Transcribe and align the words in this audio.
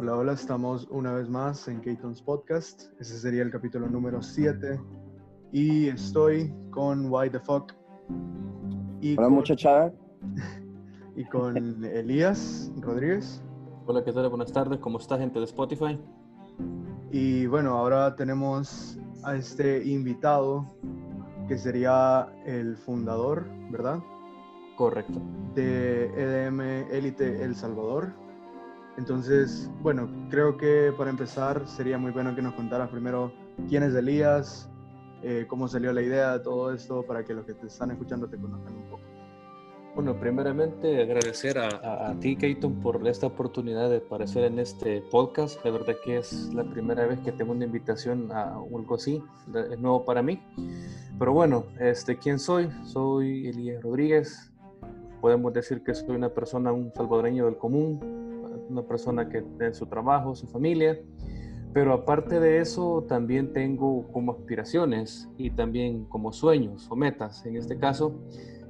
Hola, 0.00 0.14
hola, 0.14 0.32
estamos 0.34 0.86
una 0.90 1.12
vez 1.12 1.28
más 1.28 1.66
en 1.66 1.80
Keaton's 1.80 2.22
Podcast. 2.22 2.84
Ese 3.00 3.18
sería 3.18 3.42
el 3.42 3.50
capítulo 3.50 3.88
número 3.88 4.22
7. 4.22 4.80
Y 5.50 5.88
estoy 5.88 6.54
con 6.70 7.10
Why 7.10 7.30
the 7.30 7.40
Fuck. 7.40 7.72
Y 9.00 9.14
hola, 9.14 9.26
con, 9.26 9.34
muchachada. 9.34 9.92
Y 11.16 11.24
con 11.24 11.84
Elías 11.84 12.70
Rodríguez. 12.76 13.42
Hola, 13.86 14.04
¿qué 14.04 14.12
tal? 14.12 14.28
Buenas 14.28 14.52
tardes. 14.52 14.78
¿Cómo 14.78 14.98
está, 14.98 15.18
gente 15.18 15.40
de 15.40 15.46
Spotify? 15.46 16.00
Y 17.10 17.46
bueno, 17.46 17.76
ahora 17.76 18.14
tenemos 18.14 19.00
a 19.24 19.34
este 19.34 19.84
invitado 19.84 20.64
que 21.48 21.58
sería 21.58 22.32
el 22.46 22.76
fundador, 22.76 23.50
¿verdad? 23.72 23.98
Correcto. 24.76 25.20
De 25.56 26.04
EDM 26.16 26.60
Elite 26.92 27.42
El 27.42 27.56
Salvador. 27.56 28.27
Entonces, 28.98 29.70
bueno, 29.80 30.10
creo 30.28 30.56
que 30.56 30.92
para 30.98 31.08
empezar 31.08 31.68
sería 31.68 31.96
muy 31.98 32.10
bueno 32.10 32.34
que 32.34 32.42
nos 32.42 32.54
contaras 32.54 32.90
primero 32.90 33.32
quién 33.68 33.84
es 33.84 33.94
Elías, 33.94 34.68
eh, 35.22 35.46
cómo 35.48 35.68
salió 35.68 35.92
la 35.92 36.02
idea 36.02 36.32
de 36.32 36.40
todo 36.40 36.74
esto, 36.74 37.04
para 37.04 37.24
que 37.24 37.32
los 37.32 37.46
que 37.46 37.54
te 37.54 37.68
están 37.68 37.92
escuchando 37.92 38.28
te 38.28 38.36
conozcan 38.36 38.74
un 38.74 38.90
poco. 38.90 39.02
Bueno, 39.94 40.18
primeramente 40.18 41.00
agradecer 41.00 41.58
a, 41.58 42.10
a, 42.10 42.18
ti, 42.18 42.36
Keiton, 42.36 42.80
por 42.80 43.06
esta 43.06 43.28
oportunidad 43.28 43.88
de 43.88 43.98
aparecer 43.98 44.42
en 44.44 44.58
este 44.58 45.00
podcast. 45.12 45.62
De 45.62 45.70
verdad 45.70 45.94
que 46.04 46.18
es 46.18 46.52
la 46.52 46.64
primera 46.64 47.06
vez 47.06 47.20
que 47.20 47.30
tengo 47.30 47.52
una 47.52 47.66
invitación 47.66 48.32
a 48.32 48.54
algo 48.54 48.96
así, 48.96 49.22
es 49.70 49.78
nuevo 49.78 50.04
para 50.04 50.22
mí. 50.22 50.42
Pero 51.20 51.32
bueno, 51.32 51.66
este, 51.78 52.18
¿quién 52.18 52.40
soy? 52.40 52.68
Soy 52.84 53.46
Elías 53.46 53.80
Rodríguez. 53.80 54.52
Podemos 55.20 55.52
decir 55.52 55.84
que 55.84 55.94
soy 55.94 56.16
una 56.16 56.30
persona, 56.30 56.72
un 56.72 56.92
salvadoreño 56.94 57.46
del 57.46 57.56
común, 57.56 58.17
una 58.68 58.82
persona 58.82 59.28
que 59.28 59.42
tiene 59.42 59.74
su 59.74 59.86
trabajo, 59.86 60.34
su 60.34 60.46
familia, 60.46 61.00
pero 61.72 61.92
aparte 61.92 62.40
de 62.40 62.60
eso 62.60 63.04
también 63.08 63.52
tengo 63.52 64.10
como 64.12 64.32
aspiraciones 64.32 65.28
y 65.36 65.50
también 65.50 66.04
como 66.06 66.32
sueños 66.32 66.88
o 66.90 66.96
metas. 66.96 67.44
En 67.46 67.56
este 67.56 67.78
caso, 67.78 68.14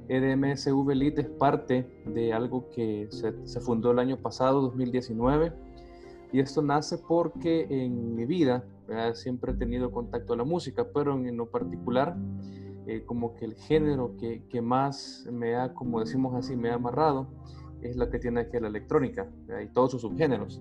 EDMSV 0.09 0.91
Elite 0.91 1.21
es 1.23 1.29
parte 1.29 1.87
de 2.07 2.33
algo 2.33 2.71
que 2.71 3.09
se, 3.11 3.61
fundó 3.61 3.93
el 3.93 3.99
año 3.99 4.17
pasado, 4.19 4.61
2019, 4.63 5.53
y 6.33 6.41
esto 6.41 6.63
nace 6.63 6.99
porque 6.99 7.67
en 7.71 8.15
mi 8.15 8.27
vida 8.27 8.65
siempre 9.15 9.53
he 9.53 9.55
tenido 9.55 9.91
contacto 9.91 10.33
a 10.33 10.37
la 10.37 10.45
música, 10.45 10.87
pero 10.93 11.15
en, 11.15 11.37
lo 11.37 11.51
particular, 11.51 12.17
eh, 12.87 13.05
como 13.05 13.35
que 13.35 13.45
el 13.45 13.55
género 13.55 14.17
que, 14.17 14.43
que, 14.49 14.63
más 14.63 15.27
me 15.31 15.57
ha, 15.57 15.75
como 15.75 16.01
decimos 16.01 16.35
así, 16.35 16.57
me 16.57 16.71
ha 16.71 16.75
amarrado, 16.75 17.29
es 17.83 17.97
la 17.97 18.11
que 18.11 18.19
tiene 18.19 18.41
aquí 18.41 18.59
la 18.59 18.69
electrónica 18.69 19.29
y 19.63 19.69
todos 19.69 19.93
sus 19.93 20.03
subgéneros. 20.03 20.61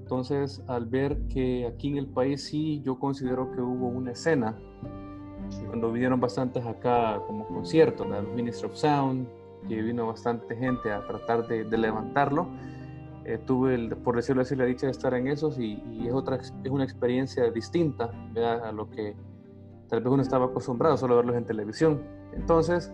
Entonces, 0.00 0.62
al 0.68 0.86
ver 0.86 1.18
que 1.28 1.66
aquí 1.66 1.88
en 1.88 1.98
el 1.98 2.06
país 2.06 2.42
sí, 2.44 2.80
yo 2.82 2.98
considero 2.98 3.52
que 3.52 3.60
hubo 3.60 3.88
una 3.88 4.12
escena, 4.12 4.58
cuando 5.66 5.92
vinieron 5.92 6.20
bastantes 6.20 6.64
acá 6.64 7.20
como 7.26 7.46
conciertos, 7.46 8.06
los 8.06 8.26
Ministry 8.34 8.68
of 8.68 8.74
Sound, 8.74 9.28
que 9.68 9.82
vino 9.82 10.06
bastante 10.06 10.56
gente 10.56 10.90
a 10.90 11.06
tratar 11.06 11.46
de, 11.46 11.64
levantarlo, 11.76 12.48
eh, 13.24 13.38
tuve, 13.44 13.74
el, 13.74 13.96
por 13.96 14.16
decirlo 14.16 14.42
así, 14.42 14.56
la 14.56 14.64
dicha 14.64 14.86
de 14.86 14.92
estar 14.92 15.12
en 15.12 15.28
esos 15.28 15.58
y, 15.58 16.06
es, 16.06 16.12
otra, 16.14 16.36
es 16.36 16.70
una 16.70 16.84
experiencia 16.84 17.50
distinta 17.50 18.10
a 18.64 18.72
lo 18.72 18.88
que 18.88 19.14
tal 19.88 20.00
vez 20.00 20.10
uno 20.10 20.22
estaba 20.22 20.46
acostumbrado 20.46 20.96
solo 20.96 21.14
a 21.14 21.16
verlos 21.18 21.36
en 21.36 21.44
televisión. 21.44 22.02
Entonces, 22.32 22.92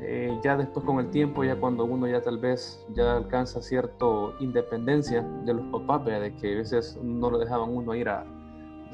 eh, 0.00 0.38
ya 0.42 0.56
después 0.56 0.84
con 0.84 0.98
el 0.98 1.10
tiempo, 1.10 1.44
ya 1.44 1.56
cuando 1.56 1.84
uno 1.84 2.08
ya 2.08 2.20
tal 2.20 2.38
vez 2.38 2.84
ya 2.94 3.16
alcanza 3.16 3.62
cierta 3.62 4.06
independencia 4.40 5.22
de 5.44 5.54
los 5.54 5.66
papás, 5.66 6.04
de 6.04 6.34
que 6.34 6.54
a 6.54 6.56
veces 6.56 6.98
no 7.02 7.30
lo 7.30 7.38
dejaban 7.38 7.70
uno 7.70 7.94
ir 7.94 8.08
a 8.08 8.24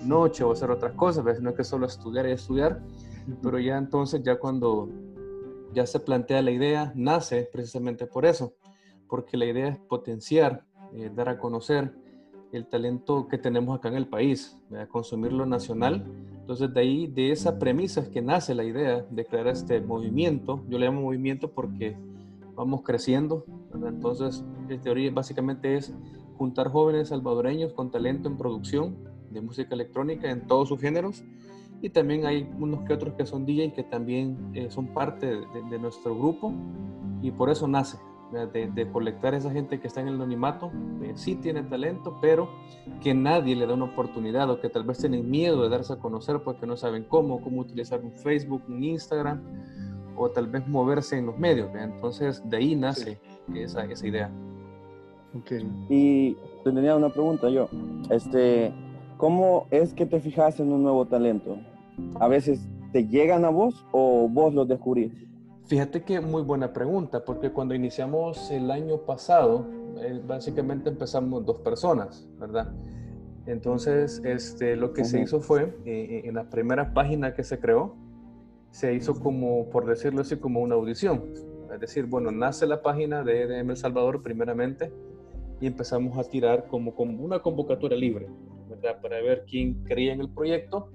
noche 0.04 0.44
o 0.44 0.52
hacer 0.52 0.70
otras 0.70 0.92
cosas, 0.92 1.41
no 1.41 1.50
es 1.50 1.56
que 1.56 1.64
solo 1.64 1.86
estudiar 1.86 2.26
y 2.26 2.32
estudiar, 2.32 2.82
pero 3.42 3.59
ya 3.59 3.78
entonces 3.78 4.22
ya 4.22 4.38
cuando 4.38 4.88
ya 5.72 5.86
se 5.86 6.00
plantea 6.00 6.42
la 6.42 6.50
idea, 6.50 6.92
nace 6.94 7.48
precisamente 7.50 8.06
por 8.06 8.26
eso, 8.26 8.54
porque 9.09 9.36
la 9.36 9.47
idea 9.47 9.69
es 9.69 9.78
potenciar, 9.78 10.65
eh, 10.92 11.10
dar 11.15 11.28
a 11.28 11.38
conocer 11.38 11.92
el 12.53 12.66
talento 12.66 13.28
que 13.28 13.38
tenemos 13.38 13.78
acá 13.78 13.88
en 13.88 13.94
el 13.94 14.06
país, 14.06 14.59
consumir 14.91 15.32
lo 15.32 15.47
nacional. 15.47 16.04
Entonces 16.48 16.72
de 16.72 16.81
ahí, 16.81 17.06
de 17.06 17.31
esa 17.31 17.59
premisa 17.59 18.00
es 18.00 18.09
que 18.09 18.22
nace 18.22 18.54
la 18.54 18.64
idea 18.64 19.04
de 19.10 19.26
crear 19.26 19.48
este 19.48 19.82
movimiento. 19.82 20.64
Yo 20.66 20.78
le 20.78 20.86
llamo 20.86 21.03
movimiento 21.03 21.50
porque 21.50 21.94
vamos 22.54 22.81
creciendo. 22.81 23.44
Entonces, 23.75 24.42
en 24.70 24.81
teoría 24.81 25.10
básicamente 25.10 25.76
es 25.76 25.92
juntar 26.38 26.70
jóvenes 26.70 27.09
salvadoreños 27.09 27.75
con 27.75 27.91
talento 27.91 28.31
en 28.31 28.38
producción 28.38 28.97
de 29.31 29.42
música 29.42 29.75
electrónica 29.75 30.31
en 30.31 30.47
todos 30.47 30.70
sus 30.70 30.81
géneros. 30.81 31.22
Y 31.82 31.91
también 31.91 32.25
hay 32.25 32.48
unos 32.59 32.80
que 32.84 32.94
otros 32.94 33.12
que 33.12 33.26
son 33.26 33.44
DJs 33.44 33.75
que 33.75 33.82
también 33.82 34.50
eh, 34.54 34.70
son 34.70 34.86
parte 34.94 35.26
de, 35.26 35.62
de 35.70 35.78
nuestro 35.78 36.19
grupo 36.19 36.50
y 37.20 37.30
por 37.30 37.50
eso 37.50 37.69
nace 37.69 37.98
de, 38.33 38.69
de, 38.69 38.91
colectar 38.91 39.34
esa 39.34 39.50
gente 39.50 39.81
que 39.81 39.87
está 39.87 40.00
en 40.00 40.09
el 40.09 40.15
anonimato, 40.15 40.71
eh, 41.03 41.12
sí 41.15 41.34
tiene 41.37 41.62
talento, 41.62 42.19
pero 42.21 42.49
que 43.03 43.15
nadie 43.15 43.56
le 43.56 43.66
da 43.66 43.75
una 43.75 43.87
oportunidad 43.87 44.50
o 44.50 44.61
que 44.61 44.69
tal 44.69 44.84
vez 44.84 44.99
tienen 44.99 45.31
miedo 45.31 45.62
de 45.62 45.69
darse 45.69 45.94
a 45.94 45.97
conocer 45.97 46.41
porque 46.43 46.66
no 46.66 46.77
saben 46.77 47.05
cómo, 47.05 47.41
cómo 47.41 47.61
utilizar 47.61 48.00
un 48.03 48.12
Facebook, 48.12 48.62
un 48.69 48.84
Instagram 48.84 49.43
o 50.16 50.28
tal 50.31 50.49
vez 50.49 50.66
moverse 50.66 51.16
en 51.16 51.27
los 51.27 51.39
medios. 51.39 51.71
Entonces 51.75 52.43
de 52.49 52.56
ahí 52.56 52.77
nace 52.77 53.19
esa, 53.55 53.84
esa, 53.84 54.06
idea. 54.06 54.31
Okay. 55.41 55.66
Y 55.89 56.37
tenía 56.65 56.97
una 56.97 57.10
pregunta 57.10 57.49
yo. 57.49 57.69
Este, 58.10 58.72
¿Cómo 59.16 59.66
es 59.71 59.95
que 59.95 60.06
te 60.06 60.21
fijas 60.21 60.60
en 60.60 60.72
un 60.72 60.83
nuevo 60.83 61.06
talento? 61.06 61.59
¿A 62.21 62.28
veces 62.28 62.69
te 62.93 63.06
llegan 63.06 63.45
a 63.45 63.49
vos 63.49 63.84
o 63.93 64.28
vos 64.28 64.55
los 64.55 64.69
descubrís? 64.69 65.12
Fíjate 65.68 66.02
que 66.02 66.18
muy 66.20 66.40
buena 66.40 66.72
pregunta, 66.72 67.26
porque 67.26 67.50
cuando 67.50 67.74
iniciamos 67.74 68.50
el 68.50 68.70
año 68.70 69.02
pasado, 69.02 69.66
eh, 70.00 70.18
básicamente 70.26 70.88
empezamos 70.88 71.44
dos 71.44 71.58
personas, 71.58 72.26
¿verdad? 72.38 72.72
Entonces, 73.44 74.22
este, 74.24 74.76
lo 74.76 74.94
que 74.94 75.04
se 75.04 75.20
hizo 75.20 75.40
fue, 75.40 75.76
eh, 75.84 76.22
en 76.24 76.36
la 76.36 76.48
primera 76.48 76.94
página 76.94 77.34
que 77.34 77.44
se 77.44 77.58
creó, 77.58 77.94
se 78.70 78.94
hizo 78.94 79.20
como, 79.20 79.68
por 79.68 79.84
decirlo 79.84 80.22
así, 80.22 80.36
como 80.36 80.60
una 80.60 80.74
audición. 80.74 81.24
Es 81.70 81.80
decir, 81.80 82.06
bueno, 82.06 82.30
nace 82.30 82.66
la 82.66 82.80
página 82.80 83.22
de 83.22 83.42
EDM 83.42 83.70
El 83.70 83.76
Salvador 83.76 84.22
primeramente 84.22 84.90
y 85.60 85.66
empezamos 85.66 86.16
a 86.16 86.24
tirar 86.30 86.66
como, 86.68 86.94
como 86.94 87.22
una 87.22 87.40
convocatoria 87.40 87.98
libre, 87.98 88.26
¿verdad? 88.70 89.02
Para 89.02 89.20
ver 89.20 89.44
quién 89.46 89.84
creía 89.84 90.14
en 90.14 90.20
el 90.20 90.30
proyecto 90.30 90.88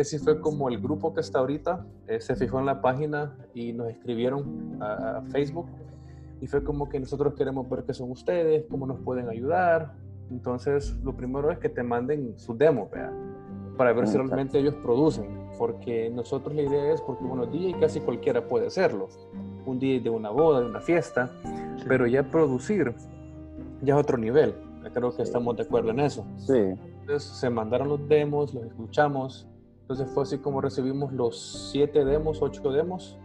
ese 0.00 0.18
fue 0.18 0.40
como 0.40 0.68
el 0.68 0.80
grupo 0.80 1.12
que 1.12 1.20
está 1.20 1.40
ahorita, 1.40 1.84
eh, 2.06 2.20
se 2.20 2.36
fijó 2.36 2.60
en 2.60 2.66
la 2.66 2.80
página 2.80 3.36
y 3.52 3.72
nos 3.72 3.88
escribieron 3.88 4.78
a, 4.80 5.22
Facebook 5.30 5.66
y 6.40 6.46
fue 6.46 6.62
como 6.62 6.88
que 6.88 7.00
nosotros 7.00 7.34
queremos 7.34 7.68
ver 7.68 7.82
qué 7.84 7.92
son 7.92 8.12
ustedes, 8.12 8.64
cómo 8.70 8.86
nos 8.86 9.00
pueden 9.00 9.28
ayudar. 9.28 9.94
Entonces, 10.30 10.94
lo 11.02 11.16
primero 11.16 11.50
es 11.50 11.58
que 11.58 11.68
te 11.68 11.82
manden 11.82 12.38
su 12.38 12.56
demo, 12.56 12.88
para 13.76 13.92
ver 13.92 14.06
si 14.06 14.16
realmente 14.16 14.58
ellos 14.58 14.74
producen, 14.76 15.48
porque 15.58 16.10
nosotros 16.10 16.54
la 16.54 16.62
idea 16.62 16.92
es, 16.92 17.00
porque 17.00 17.24
bueno, 17.24 17.46
DJ 17.46 17.80
casi 17.80 18.00
cualquiera 18.00 18.46
puede 18.46 18.68
hacerlo, 18.68 19.08
un 19.66 19.78
DJ 19.78 20.00
de 20.00 20.10
una 20.10 20.30
boda, 20.30 20.60
de 20.60 20.66
una 20.66 20.80
fiesta, 20.80 21.30
pero 21.88 22.06
ya 22.06 22.22
producir 22.22 22.94
ya 23.82 23.94
es 23.94 24.00
otro 24.00 24.18
nivel, 24.18 24.54
creo 24.92 25.14
que 25.14 25.22
estamos 25.22 25.56
de 25.56 25.62
acuerdo 25.62 25.90
en 25.90 26.00
eso. 26.00 26.24
Sí. 26.36 26.74
Entonces 27.00 27.22
se 27.22 27.50
mandaron 27.50 27.88
los 27.88 28.08
demos, 28.08 28.54
los 28.54 28.64
escuchamos, 28.64 29.48
entonces 29.88 30.10
fue 30.12 30.24
así 30.24 30.36
como 30.36 30.60
recibimos 30.60 31.14
los 31.14 31.70
siete 31.72 32.04
demos, 32.04 32.42
ocho 32.42 32.70
demos, 32.70 33.16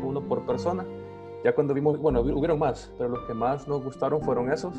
uno 0.00 0.20
por 0.20 0.46
persona. 0.46 0.86
Ya 1.42 1.56
cuando 1.56 1.74
vimos, 1.74 1.98
bueno, 1.98 2.20
hubieron 2.20 2.60
más, 2.60 2.92
pero 2.96 3.08
los 3.08 3.24
que 3.24 3.34
más 3.34 3.66
nos 3.66 3.82
gustaron 3.82 4.22
fueron 4.22 4.52
esos. 4.52 4.76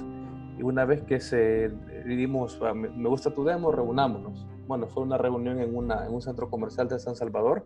Y 0.57 0.63
una 0.63 0.85
vez 0.85 1.03
que 1.03 1.19
se 1.19 1.73
dimos, 2.05 2.57
ah, 2.63 2.73
me 2.73 3.09
gusta 3.09 3.33
tu 3.33 3.43
demo, 3.43 3.69
reunámonos. 3.69 4.47
Bueno, 4.65 4.87
fue 4.87 5.03
una 5.03 5.17
reunión 5.17 5.59
en, 5.59 5.75
una, 5.75 6.07
en 6.07 6.13
un 6.13 6.21
centro 6.21 6.49
comercial 6.49 6.87
de 6.87 6.97
San 6.99 7.17
Salvador. 7.17 7.65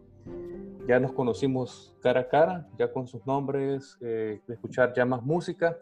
Ya 0.87 0.99
nos 0.99 1.11
conocimos 1.11 1.95
cara 2.01 2.21
a 2.21 2.27
cara, 2.27 2.69
ya 2.79 2.91
con 2.91 3.05
sus 3.05 3.23
nombres, 3.27 3.99
eh, 4.01 4.41
escuchar 4.47 4.93
ya 4.95 5.05
más 5.05 5.21
música. 5.21 5.77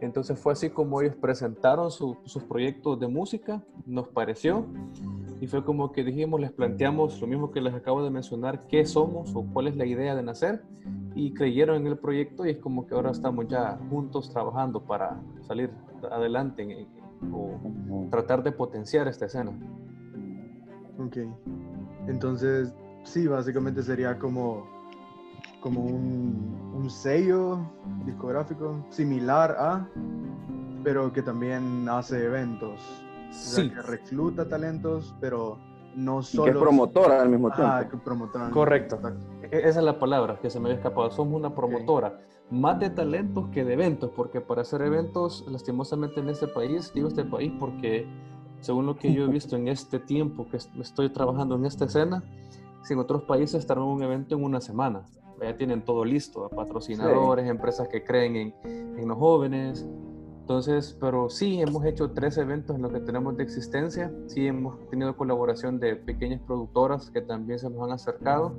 Entonces 0.00 0.38
fue 0.38 0.54
así 0.54 0.70
como 0.70 1.02
ellos 1.02 1.14
presentaron 1.16 1.90
sus 1.90 2.42
proyectos 2.48 2.98
de 2.98 3.06
música, 3.06 3.62
nos 3.84 4.08
pareció 4.08 4.64
y 5.40 5.46
fue 5.46 5.64
como 5.64 5.90
que 5.92 6.04
dijimos, 6.04 6.40
les 6.40 6.52
planteamos 6.52 7.20
lo 7.20 7.26
mismo 7.26 7.50
que 7.50 7.60
les 7.60 7.72
acabo 7.72 8.04
de 8.04 8.10
mencionar, 8.10 8.66
qué 8.68 8.84
somos 8.84 9.34
o 9.34 9.42
cuál 9.42 9.68
es 9.68 9.76
la 9.76 9.86
idea 9.86 10.14
de 10.14 10.22
nacer 10.22 10.62
y 11.14 11.32
creyeron 11.32 11.76
en 11.76 11.86
el 11.86 11.98
proyecto 11.98 12.44
y 12.44 12.50
es 12.50 12.58
como 12.58 12.86
que 12.86 12.94
ahora 12.94 13.10
estamos 13.10 13.48
ya 13.48 13.78
juntos 13.88 14.30
trabajando 14.30 14.84
para 14.84 15.20
salir 15.46 15.70
adelante 16.10 16.86
o 17.32 18.08
tratar 18.10 18.42
de 18.42 18.52
potenciar 18.52 19.08
esta 19.08 19.26
escena. 19.26 19.52
Ok, 20.98 21.16
entonces 22.06 22.74
sí, 23.04 23.26
básicamente 23.26 23.82
sería 23.82 24.18
como, 24.18 24.68
como 25.60 25.82
un, 25.82 26.72
un 26.74 26.90
sello 26.90 27.60
discográfico 28.04 28.84
similar 28.90 29.56
a 29.58 29.88
pero 30.82 31.12
que 31.12 31.22
también 31.22 31.88
hace 31.88 32.24
eventos. 32.24 32.80
Sí. 33.30 33.70
que 33.70 33.82
recluta 33.82 34.48
talentos, 34.48 35.14
pero 35.20 35.58
no 35.94 36.22
solo... 36.22 36.44
Y 36.44 36.50
que 36.50 36.58
es 36.58 36.62
promotora 36.62 37.22
al 37.22 37.28
mismo 37.28 37.50
tiempo. 37.50 37.72
Ah, 37.72 37.88
que 37.88 37.96
promotora. 37.96 38.50
Correcto. 38.50 38.98
E-, 39.42 39.68
esa 39.68 39.80
es 39.80 39.84
la 39.84 39.98
palabra 39.98 40.38
que 40.40 40.50
se 40.50 40.58
me 40.60 40.66
había 40.66 40.76
escapado. 40.76 41.10
Somos 41.10 41.34
una 41.34 41.54
promotora. 41.54 42.20
Más 42.50 42.80
de 42.80 42.90
talentos 42.90 43.48
que 43.50 43.64
de 43.64 43.74
eventos, 43.74 44.10
porque 44.16 44.40
para 44.40 44.62
hacer 44.62 44.82
eventos, 44.82 45.44
lastimosamente 45.48 46.20
en 46.20 46.30
este 46.30 46.48
país, 46.48 46.92
digo 46.92 47.08
este 47.08 47.24
país 47.24 47.52
porque 47.58 48.06
según 48.60 48.86
lo 48.86 48.96
que 48.96 49.12
yo 49.12 49.24
he 49.24 49.28
visto 49.32 49.56
en 49.56 49.68
este 49.68 49.98
tiempo 49.98 50.48
que 50.48 50.56
estoy 50.56 51.10
trabajando 51.10 51.54
en 51.54 51.66
esta 51.66 51.84
escena, 51.84 52.24
si 52.82 52.94
en 52.94 52.98
otros 52.98 53.22
países 53.22 53.60
estarán 53.60 53.84
un 53.84 54.02
evento 54.02 54.34
en 54.34 54.44
una 54.44 54.60
semana. 54.60 55.02
Ya 55.40 55.56
tienen 55.56 55.82
todo 55.82 56.04
listo, 56.04 56.50
patrocinadores, 56.50 57.48
empresas 57.48 57.88
que 57.88 58.04
creen 58.04 58.36
en, 58.36 58.54
en 58.98 59.08
los 59.08 59.16
jóvenes, 59.16 59.86
entonces, 60.50 60.96
pero 60.98 61.30
sí, 61.30 61.60
hemos 61.60 61.84
hecho 61.84 62.10
tres 62.10 62.36
eventos 62.36 62.74
en 62.74 62.82
lo 62.82 62.90
que 62.90 62.98
tenemos 62.98 63.36
de 63.36 63.44
existencia. 63.44 64.12
Sí, 64.26 64.48
hemos 64.48 64.80
tenido 64.88 65.16
colaboración 65.16 65.78
de 65.78 65.94
pequeñas 65.94 66.40
productoras 66.44 67.08
que 67.08 67.20
también 67.20 67.60
se 67.60 67.70
nos 67.70 67.80
han 67.84 67.92
acercado. 67.92 68.56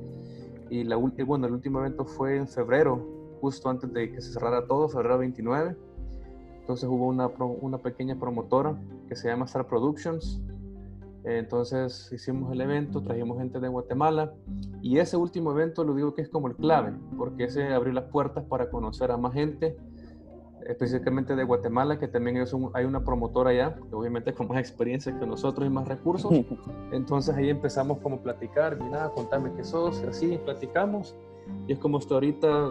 Y 0.70 0.86
la, 0.86 0.96
bueno, 0.96 1.48
el 1.48 1.52
último 1.52 1.80
evento 1.80 2.06
fue 2.06 2.38
en 2.38 2.48
febrero, 2.48 3.06
justo 3.42 3.70
antes 3.70 3.92
de 3.92 4.10
que 4.10 4.22
se 4.22 4.32
cerrara 4.32 4.66
todo, 4.68 4.88
febrero 4.88 5.18
29. 5.18 5.76
Entonces 6.62 6.88
hubo 6.88 7.08
una, 7.08 7.28
una 7.28 7.78
pequeña 7.80 8.18
promotora 8.18 8.82
que 9.10 9.18
se 9.18 9.28
llama 9.28 9.44
Star 9.44 9.68
Productions. 9.68 10.40
Entonces 11.26 12.10
hicimos 12.14 12.54
el 12.54 12.62
evento, 12.62 13.04
trajimos 13.04 13.38
gente 13.38 13.60
de 13.60 13.68
Guatemala 13.68 14.34
y 14.82 14.98
ese 15.00 15.18
último 15.18 15.52
evento 15.52 15.84
lo 15.84 15.94
digo 15.94 16.16
que 16.16 16.22
es 16.22 16.30
como 16.30 16.48
el 16.48 16.56
clave, 16.56 16.94
porque 17.18 17.44
ese 17.44 17.74
abrió 17.74 17.92
las 17.92 18.06
puertas 18.06 18.46
para 18.46 18.70
conocer 18.70 19.12
a 19.12 19.18
más 19.18 19.34
gente 19.34 19.76
específicamente 20.68 21.36
de 21.36 21.44
Guatemala, 21.44 22.00
que 22.00 22.08
también 22.08 22.38
es 22.38 22.56
hay 22.74 22.86
una 22.86 23.04
promotora 23.04 23.52
allá, 23.52 23.76
que 23.90 23.96
obviamente 23.96 24.34
con 24.36 24.48
más 24.48 24.60
experiencia 24.60 25.18
que 25.18 25.26
nosotros 25.26 25.66
y 25.66 25.70
más 25.70 25.88
recursos. 25.88 26.32
Entonces 26.92 27.36
ahí 27.36 27.50
empezamos 27.50 28.00
como 28.00 28.18
a 28.18 28.24
platicar, 28.24 28.80
mira, 28.82 29.10
contame 29.10 29.52
qué 29.56 29.64
sos, 29.64 30.02
y 30.04 30.08
así 30.08 30.40
platicamos. 30.44 31.16
Y 31.68 31.74
es 31.74 31.80
como 31.80 31.98
hasta 31.98 32.14
ahorita 32.14 32.70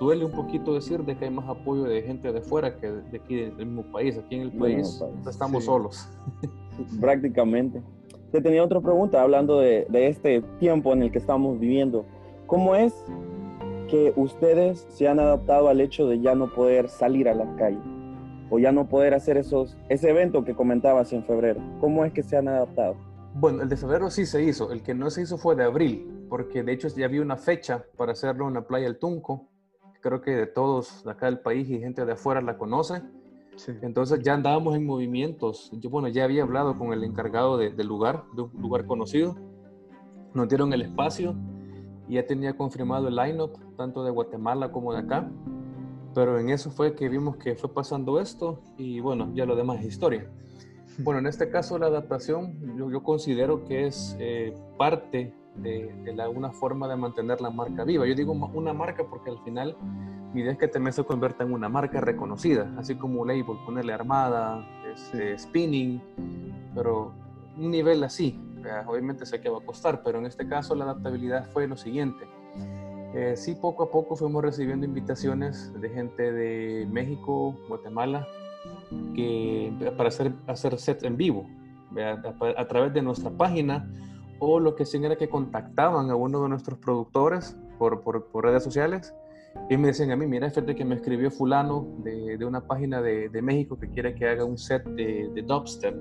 duele 0.00 0.24
un 0.24 0.32
poquito 0.32 0.74
decir 0.74 1.04
de 1.04 1.16
que 1.16 1.26
hay 1.26 1.30
más 1.30 1.48
apoyo 1.48 1.84
de 1.84 2.02
gente 2.02 2.32
de 2.32 2.40
fuera 2.40 2.76
que 2.78 2.90
de 2.90 3.18
aquí 3.18 3.36
del 3.36 3.66
mismo 3.66 3.84
país. 3.92 4.18
Aquí 4.18 4.36
en 4.36 4.42
el 4.42 4.52
país 4.52 5.02
estamos 5.28 5.64
solos. 5.64 6.08
Prácticamente. 7.00 7.82
Te 8.32 8.40
tenía 8.40 8.64
otra 8.64 8.80
pregunta 8.80 9.22
hablando 9.22 9.60
de, 9.60 9.86
de 9.88 10.08
este 10.08 10.42
tiempo 10.58 10.92
en 10.92 11.04
el 11.04 11.12
que 11.12 11.18
estamos 11.18 11.60
viviendo. 11.60 12.04
¿Cómo 12.46 12.74
es 12.74 12.94
que 13.86 14.12
ustedes 14.16 14.86
se 14.88 15.08
han 15.08 15.20
adaptado 15.20 15.68
al 15.68 15.80
hecho 15.80 16.06
de 16.06 16.20
ya 16.20 16.34
no 16.34 16.52
poder 16.52 16.88
salir 16.88 17.28
a 17.28 17.34
las 17.34 17.48
calles 17.56 17.80
o 18.50 18.58
ya 18.58 18.72
no 18.72 18.88
poder 18.88 19.14
hacer 19.14 19.36
esos, 19.36 19.76
ese 19.88 20.10
evento 20.10 20.44
que 20.44 20.54
comentabas 20.54 21.12
en 21.12 21.24
febrero. 21.24 21.60
¿Cómo 21.80 22.04
es 22.04 22.12
que 22.12 22.22
se 22.22 22.36
han 22.36 22.48
adaptado? 22.48 22.96
Bueno, 23.34 23.62
el 23.62 23.68
de 23.68 23.76
febrero 23.76 24.08
sí 24.10 24.24
se 24.24 24.42
hizo, 24.42 24.72
el 24.72 24.82
que 24.82 24.94
no 24.94 25.10
se 25.10 25.22
hizo 25.22 25.36
fue 25.36 25.56
de 25.56 25.64
abril, 25.64 26.26
porque 26.28 26.62
de 26.62 26.72
hecho 26.72 26.88
ya 26.88 27.06
había 27.06 27.22
una 27.22 27.36
fecha 27.36 27.84
para 27.96 28.12
hacerlo 28.12 28.48
en 28.48 28.54
la 28.54 28.66
playa 28.66 28.86
del 28.86 28.98
Tunco. 28.98 29.48
Creo 30.00 30.20
que 30.20 30.30
de 30.30 30.46
todos 30.46 31.04
de 31.04 31.10
acá 31.10 31.26
del 31.26 31.40
país 31.40 31.68
y 31.68 31.80
gente 31.80 32.04
de 32.04 32.12
afuera 32.12 32.40
la 32.40 32.56
conoce. 32.56 33.02
Entonces 33.82 34.20
ya 34.22 34.34
andábamos 34.34 34.76
en 34.76 34.86
movimientos. 34.86 35.70
Yo, 35.72 35.90
bueno, 35.90 36.08
ya 36.08 36.24
había 36.24 36.42
hablado 36.42 36.78
con 36.78 36.92
el 36.92 37.02
encargado 37.02 37.58
del 37.58 37.86
lugar, 37.86 38.24
de 38.34 38.42
un 38.42 38.52
lugar 38.60 38.86
conocido. 38.86 39.34
Nos 40.34 40.48
dieron 40.48 40.72
el 40.72 40.82
espacio 40.82 41.34
y 42.08 42.14
ya 42.14 42.26
tenía 42.26 42.56
confirmado 42.56 43.08
el 43.08 43.16
line-up, 43.16 43.52
tanto 43.76 44.04
de 44.04 44.10
Guatemala 44.10 44.70
como 44.70 44.92
de 44.92 45.00
acá. 45.00 45.30
Pero 46.14 46.38
en 46.38 46.48
eso 46.50 46.70
fue 46.70 46.94
que 46.94 47.08
vimos 47.08 47.36
que 47.36 47.56
fue 47.56 47.72
pasando 47.72 48.20
esto 48.20 48.60
y 48.78 49.00
bueno, 49.00 49.30
ya 49.34 49.44
lo 49.44 49.54
demás 49.54 49.80
es 49.80 49.86
historia. 49.86 50.30
Bueno, 50.98 51.20
en 51.20 51.26
este 51.26 51.50
caso 51.50 51.78
la 51.78 51.86
adaptación 51.86 52.76
yo, 52.76 52.90
yo 52.90 53.02
considero 53.02 53.64
que 53.64 53.86
es 53.86 54.16
eh, 54.18 54.54
parte 54.78 55.34
de, 55.56 55.94
de 56.04 56.14
la, 56.14 56.28
una 56.30 56.52
forma 56.52 56.88
de 56.88 56.96
mantener 56.96 57.40
la 57.40 57.50
marca 57.50 57.84
viva. 57.84 58.06
Yo 58.06 58.14
digo 58.14 58.32
una 58.32 58.72
marca 58.72 59.04
porque 59.04 59.30
al 59.30 59.38
final 59.40 59.76
mi 60.32 60.42
idea 60.42 60.52
es 60.52 60.58
que 60.58 60.68
también 60.68 60.92
se 60.92 61.04
convierta 61.04 61.44
en 61.44 61.52
una 61.52 61.68
marca 61.68 62.00
reconocida, 62.00 62.70
así 62.76 62.94
como 62.94 63.24
label, 63.24 63.56
ponerle 63.64 63.92
armada, 63.92 64.66
este, 64.92 65.38
spinning, 65.38 66.00
pero 66.74 67.12
un 67.56 67.70
nivel 67.70 68.04
así, 68.04 68.38
obviamente 68.86 69.26
sé 69.26 69.40
que 69.40 69.48
va 69.48 69.58
a 69.58 69.64
costar, 69.64 70.02
pero 70.02 70.18
en 70.18 70.26
este 70.26 70.46
caso 70.46 70.74
la 70.74 70.84
adaptabilidad 70.84 71.48
fue 71.50 71.66
lo 71.66 71.76
siguiente. 71.76 72.26
Eh, 73.14 73.34
sí, 73.36 73.54
poco 73.54 73.84
a 73.84 73.90
poco 73.90 74.16
fuimos 74.16 74.42
recibiendo 74.42 74.84
invitaciones 74.84 75.72
de 75.80 75.88
gente 75.88 76.32
de 76.32 76.86
México, 76.90 77.56
Guatemala, 77.68 78.26
que, 79.14 79.72
para 79.96 80.08
hacer, 80.08 80.32
hacer 80.46 80.78
sets 80.78 81.04
en 81.04 81.16
vivo, 81.16 81.46
a, 81.96 82.68
través 82.68 82.92
de 82.92 83.02
nuestra 83.02 83.30
página, 83.30 83.90
o 84.38 84.60
lo 84.60 84.74
que 84.74 84.84
sí 84.84 85.02
era 85.02 85.16
que 85.16 85.28
contactaban 85.28 86.10
a 86.10 86.14
uno 86.14 86.42
de 86.42 86.48
nuestros 86.50 86.78
productores 86.78 87.56
por, 87.78 88.02
por, 88.02 88.44
redes 88.44 88.62
sociales 88.62 89.14
y 89.70 89.78
me 89.78 89.88
decían 89.88 90.10
a 90.10 90.16
mí, 90.16 90.26
mira, 90.26 90.50
fíjate 90.50 90.74
que 90.74 90.84
me 90.84 90.96
escribió 90.96 91.30
fulano 91.30 91.86
de, 91.98 92.36
de 92.36 92.44
una 92.44 92.60
página 92.60 93.00
de, 93.00 93.30
de, 93.30 93.40
México 93.40 93.78
que 93.78 93.88
quiere 93.88 94.14
que 94.14 94.28
haga 94.28 94.44
un 94.44 94.58
set 94.58 94.84
de 94.84 95.42
dubstep 95.46 95.96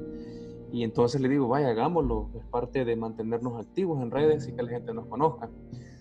y 0.72 0.84
entonces 0.84 1.22
le 1.22 1.30
digo, 1.30 1.48
vaya, 1.48 1.70
hagámoslo, 1.70 2.30
es 2.36 2.46
parte 2.46 2.86
de 2.86 2.96
mantenernos 2.96 3.60
activos 3.60 4.02
en 4.02 4.12
redes 4.12 4.48
y 4.48 4.54
que 4.54 4.64
la 4.64 4.70
gente 4.70 4.94
nos 4.94 5.08
conozca. 5.08 5.50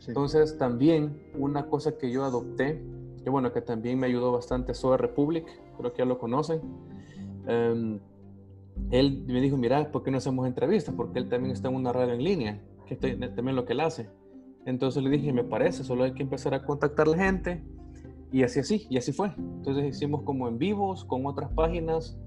Entonces 0.06 0.58
también 0.58 1.30
una 1.38 1.66
cosa 1.66 1.96
que 1.96 2.10
yo 2.10 2.24
adopté, 2.24 2.82
que 3.22 3.30
bueno, 3.30 3.52
que 3.52 3.60
también 3.60 3.98
me 3.98 4.06
ayudó 4.06 4.32
bastante, 4.32 4.74
Soda 4.74 4.96
Republic, 4.96 5.46
creo 5.78 5.92
que 5.92 5.98
ya 5.98 6.04
lo 6.04 6.18
conocen. 6.18 6.60
Um, 7.46 7.98
él 8.90 9.24
me 9.26 9.40
dijo, 9.40 9.56
mira, 9.56 9.90
¿por 9.90 10.02
qué 10.02 10.10
no 10.10 10.18
hacemos 10.18 10.46
entrevistas? 10.46 10.94
Porque 10.94 11.18
él 11.18 11.28
también 11.28 11.52
está 11.52 11.68
en 11.68 11.76
una 11.76 11.92
radio 11.92 12.14
en 12.14 12.24
línea, 12.24 12.62
que 12.86 12.94
estoy, 12.94 13.16
también 13.16 13.56
lo 13.56 13.64
que 13.64 13.72
él 13.72 13.80
hace. 13.80 14.10
Entonces 14.66 15.02
le 15.02 15.10
dije, 15.10 15.32
me 15.32 15.44
parece, 15.44 15.84
solo 15.84 16.04
hay 16.04 16.12
que 16.12 16.22
empezar 16.22 16.54
a 16.54 16.64
contactar 16.64 17.06
a 17.06 17.10
la 17.10 17.18
gente. 17.18 17.62
Y 18.32 18.42
así, 18.42 18.60
así, 18.60 18.86
y 18.90 18.96
así 18.96 19.12
fue. 19.12 19.32
Entonces 19.36 19.84
hicimos 19.84 20.22
como 20.22 20.48
en 20.48 20.58
vivos 20.58 21.04
con 21.04 21.24
otras 21.26 21.52
páginas 21.52 22.18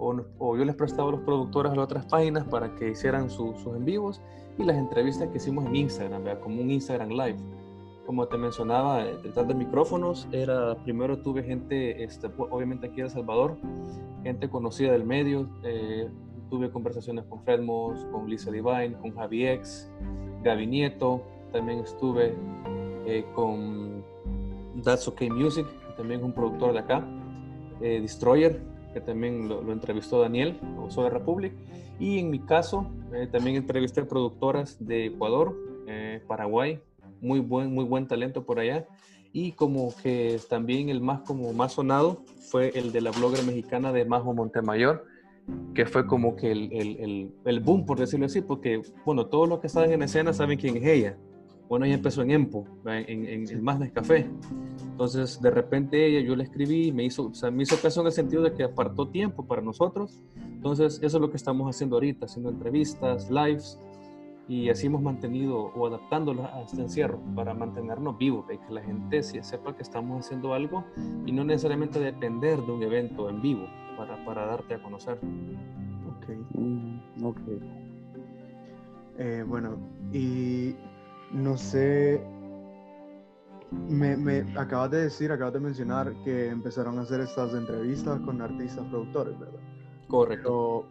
o, 0.00 0.56
yo 0.56 0.64
les 0.64 0.74
prestaba 0.74 1.08
a 1.08 1.12
los 1.12 1.20
productores 1.20 1.72
a 1.72 1.74
las 1.74 1.84
otras 1.84 2.06
páginas 2.06 2.44
para 2.44 2.74
que 2.74 2.90
hicieran 2.90 3.28
sus 3.30 3.64
en 3.66 3.84
vivos 3.84 4.20
y 4.58 4.64
las 4.64 4.76
entrevistas 4.76 5.28
que 5.28 5.36
hicimos 5.36 5.66
en 5.66 5.76
Instagram, 5.76 6.24
como 6.40 6.62
un 6.62 6.70
Instagram 6.70 7.10
Live. 7.10 7.36
Como 8.06 8.26
te 8.26 8.38
mencionaba, 8.38 9.04
eh, 9.04 9.18
detrás 9.22 9.46
de 9.46 9.54
micrófonos, 9.54 10.26
era, 10.32 10.74
primero 10.82 11.18
tuve 11.18 11.42
gente, 11.42 12.02
este, 12.02 12.28
obviamente 12.38 12.88
aquí 12.88 12.96
de 12.96 13.02
El 13.02 13.10
Salvador, 13.10 13.56
gente 14.24 14.48
conocida 14.48 14.92
del 14.92 15.04
medio, 15.04 15.48
eh, 15.62 16.08
tuve 16.48 16.70
conversaciones 16.70 17.24
con 17.26 17.42
Fred 17.44 17.60
Moss, 17.60 18.04
con 18.10 18.28
Lisa 18.28 18.50
Divine, 18.50 18.94
con 19.00 19.14
Javi 19.14 19.46
X, 19.46 19.88
Gaby 20.42 20.66
Nieto, 20.66 21.22
también 21.52 21.80
estuve 21.80 22.34
eh, 23.06 23.24
con 23.34 24.02
That's 24.82 25.06
Okay 25.06 25.30
Music, 25.30 25.66
también 25.96 26.20
es 26.20 26.26
un 26.26 26.32
productor 26.32 26.72
de 26.72 26.78
acá, 26.80 27.06
Destroyer, 27.80 28.60
que 28.92 29.00
también 29.00 29.48
lo, 29.48 29.72
entrevistó 29.72 30.20
Daniel, 30.20 30.58
o 30.78 31.02
de 31.02 31.10
Republic. 31.10 31.52
Y 31.98 32.18
en 32.18 32.30
mi 32.30 32.40
caso, 32.40 32.86
eh, 33.14 33.28
también 33.30 33.56
entrevisté 33.56 34.04
productoras 34.04 34.76
de 34.84 35.06
Ecuador, 35.06 35.56
eh, 35.86 36.22
Paraguay, 36.26 36.80
muy 37.20 37.40
buen, 37.40 37.72
muy 37.72 37.84
buen 37.84 38.06
talento 38.06 38.44
por 38.44 38.58
allá. 38.58 38.86
Y 39.32 39.52
como 39.52 39.94
que 40.02 40.40
también 40.48 40.88
el 40.88 41.00
más, 41.00 41.20
como 41.20 41.52
más 41.52 41.74
sonado 41.74 42.24
fue 42.38 42.72
el 42.74 42.90
de 42.90 43.00
la 43.00 43.10
blogger 43.12 43.44
mexicana 43.44 43.92
de 43.92 44.04
Majo 44.04 44.34
Montemayor, 44.34 45.04
que 45.74 45.86
fue 45.86 46.06
como 46.06 46.36
que 46.36 46.50
el, 46.50 46.72
el, 46.72 47.32
el, 47.44 47.60
boom, 47.60 47.86
por 47.86 47.98
decirlo 47.98 48.26
así, 48.26 48.40
porque, 48.40 48.82
bueno, 49.04 49.26
todos 49.26 49.48
los 49.48 49.60
que 49.60 49.66
están 49.68 49.90
en 49.92 50.02
escena 50.02 50.32
saben 50.32 50.58
quién 50.58 50.76
es 50.76 50.84
ella. 50.84 51.16
Bueno, 51.70 51.84
ella 51.84 51.94
empezó 51.94 52.22
en 52.22 52.32
Empo, 52.32 52.66
en, 52.84 53.26
en, 53.26 53.48
en 53.48 53.62
Más 53.62 53.78
Café. 53.92 54.28
Entonces, 54.90 55.40
de 55.40 55.52
repente 55.52 56.04
ella, 56.04 56.20
yo 56.26 56.34
le 56.34 56.42
escribí, 56.42 56.90
me 56.90 57.04
hizo, 57.04 57.28
o 57.28 57.34
sea, 57.34 57.52
me 57.52 57.62
hizo 57.62 57.80
caso 57.80 58.00
en 58.00 58.08
el 58.08 58.12
sentido 58.12 58.42
de 58.42 58.52
que 58.52 58.64
apartó 58.64 59.08
tiempo 59.08 59.46
para 59.46 59.62
nosotros. 59.62 60.20
Entonces, 60.36 60.98
eso 61.00 61.16
es 61.16 61.20
lo 61.20 61.30
que 61.30 61.36
estamos 61.36 61.72
haciendo 61.72 61.94
ahorita, 61.94 62.26
haciendo 62.26 62.50
entrevistas, 62.50 63.30
lives, 63.30 63.80
y 64.48 64.68
así 64.68 64.88
hemos 64.88 65.00
mantenido 65.00 65.70
o 65.76 65.86
adaptándolo 65.86 66.44
a 66.44 66.60
este 66.62 66.82
encierro 66.82 67.20
para 67.36 67.54
mantenernos 67.54 68.18
vivos, 68.18 68.46
y 68.52 68.58
que 68.58 68.74
la 68.74 68.82
gente 68.82 69.22
sepa 69.22 69.76
que 69.76 69.82
estamos 69.82 70.26
haciendo 70.26 70.52
algo 70.54 70.84
y 71.24 71.30
no 71.30 71.44
necesariamente 71.44 72.00
depender 72.00 72.58
de 72.58 72.72
un 72.72 72.82
evento 72.82 73.30
en 73.30 73.40
vivo 73.40 73.68
para, 73.96 74.24
para 74.24 74.44
darte 74.44 74.74
a 74.74 74.82
conocer. 74.82 75.20
Ok. 76.16 76.30
Mm, 76.52 77.24
ok. 77.24 77.38
Eh, 79.18 79.44
bueno, 79.46 79.76
y 80.12 80.74
no 81.32 81.56
sé, 81.56 82.20
me, 83.88 84.16
me, 84.16 84.40
acabas 84.58 84.90
de 84.90 85.02
decir, 85.02 85.30
acabas 85.30 85.54
de 85.54 85.60
mencionar 85.60 86.12
que 86.24 86.48
empezaron 86.48 86.98
a 86.98 87.02
hacer 87.02 87.20
estas 87.20 87.54
entrevistas 87.54 88.20
con 88.20 88.40
artistas 88.42 88.84
productores, 88.88 89.38
¿verdad? 89.38 89.60
Correcto. 90.08 90.86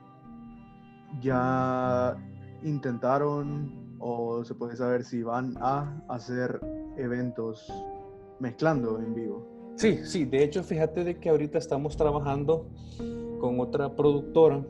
ya 1.21 2.15
intentaron 2.63 3.97
o 3.99 4.43
se 4.45 4.55
puede 4.55 4.77
saber 4.77 5.03
si 5.03 5.23
van 5.23 5.55
a 5.59 6.01
hacer 6.07 6.59
eventos 6.97 7.67
mezclando 8.39 8.99
en 8.99 9.13
vivo. 9.13 9.45
Sí, 9.75 9.99
sí, 10.05 10.25
de 10.25 10.43
hecho 10.43 10.63
fíjate 10.63 11.03
de 11.03 11.19
que 11.19 11.29
ahorita 11.29 11.57
estamos 11.57 11.97
trabajando 11.97 12.67
con 13.39 13.59
otra 13.59 13.95
productora 13.95 14.61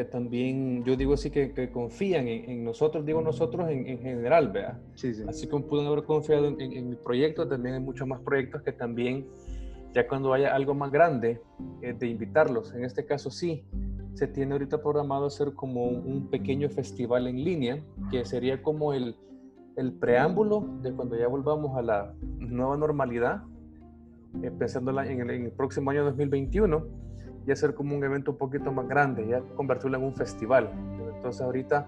que 0.00 0.06
también, 0.06 0.82
yo 0.82 0.96
digo 0.96 1.12
así, 1.12 1.30
que, 1.30 1.70
confían 1.70 2.26
en, 2.26 2.64
nosotros, 2.64 3.04
digo 3.04 3.20
nosotros 3.20 3.68
en, 3.68 3.98
general, 3.98 4.50
vea. 4.50 4.80
Sí, 4.94 5.12
sí. 5.12 5.24
Así 5.28 5.46
como 5.46 5.66
pueden 5.66 5.86
haber 5.88 6.04
confiado 6.04 6.46
en, 6.58 6.88
mi 6.88 6.96
proyecto, 6.96 7.46
también 7.46 7.74
hay 7.74 7.80
muchos 7.82 8.08
más 8.08 8.18
proyectos 8.20 8.62
que 8.62 8.72
también, 8.72 9.26
ya 9.92 10.08
cuando 10.08 10.32
haya 10.32 10.54
algo 10.54 10.72
más 10.74 10.90
grande, 10.90 11.42
eh, 11.82 11.92
de 11.92 12.06
invitarlos. 12.06 12.74
En 12.74 12.82
este 12.86 13.04
caso 13.04 13.30
sí, 13.30 13.62
se 14.14 14.26
tiene 14.26 14.52
ahorita 14.52 14.82
programado 14.82 15.26
hacer 15.26 15.52
como 15.52 15.84
un, 15.84 16.30
pequeño 16.30 16.70
festival 16.70 17.26
en 17.26 17.44
línea, 17.44 17.84
que 18.10 18.24
sería 18.24 18.62
como 18.62 18.94
el, 18.94 19.16
el 19.76 19.92
preámbulo 19.92 20.78
de 20.80 20.94
cuando 20.94 21.18
ya 21.18 21.28
volvamos 21.28 21.76
a 21.76 21.82
la 21.82 22.14
nueva 22.38 22.78
normalidad, 22.78 23.42
en 24.32 25.20
el, 25.20 25.30
en 25.30 25.44
el 25.44 25.52
próximo 25.52 25.90
año 25.90 26.04
2021 26.04 26.86
y 27.46 27.52
hacer 27.52 27.74
como 27.74 27.96
un 27.96 28.04
evento 28.04 28.32
un 28.32 28.38
poquito 28.38 28.72
más 28.72 28.88
grande, 28.88 29.26
ya 29.26 29.40
convertirlo 29.56 29.96
en 29.96 30.04
un 30.04 30.14
festival. 30.14 30.70
Entonces 31.14 31.42
ahorita 31.42 31.86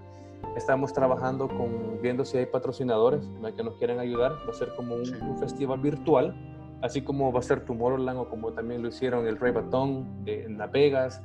estamos 0.55 0.93
trabajando 0.93 1.47
con, 1.47 2.01
viendo 2.01 2.25
si 2.25 2.37
hay 2.37 2.45
patrocinadores 2.45 3.27
que 3.55 3.63
nos 3.63 3.75
quieran 3.75 3.99
ayudar, 3.99 4.33
va 4.47 4.51
a 4.51 4.53
ser 4.53 4.69
como 4.75 4.95
un, 4.95 5.37
festival 5.39 5.79
virtual, 5.79 6.35
así 6.81 7.01
como 7.01 7.31
va 7.31 7.39
a 7.39 7.43
ser 7.43 7.65
Tomorrowland 7.65 8.19
o 8.19 8.29
como 8.29 8.51
también 8.53 8.81
lo 8.81 8.89
hicieron 8.89 9.27
el 9.27 9.37
Ray 9.37 9.51
Baton 9.51 10.23
en 10.25 10.57
Las 10.57 10.71
Vegas. 10.71 11.21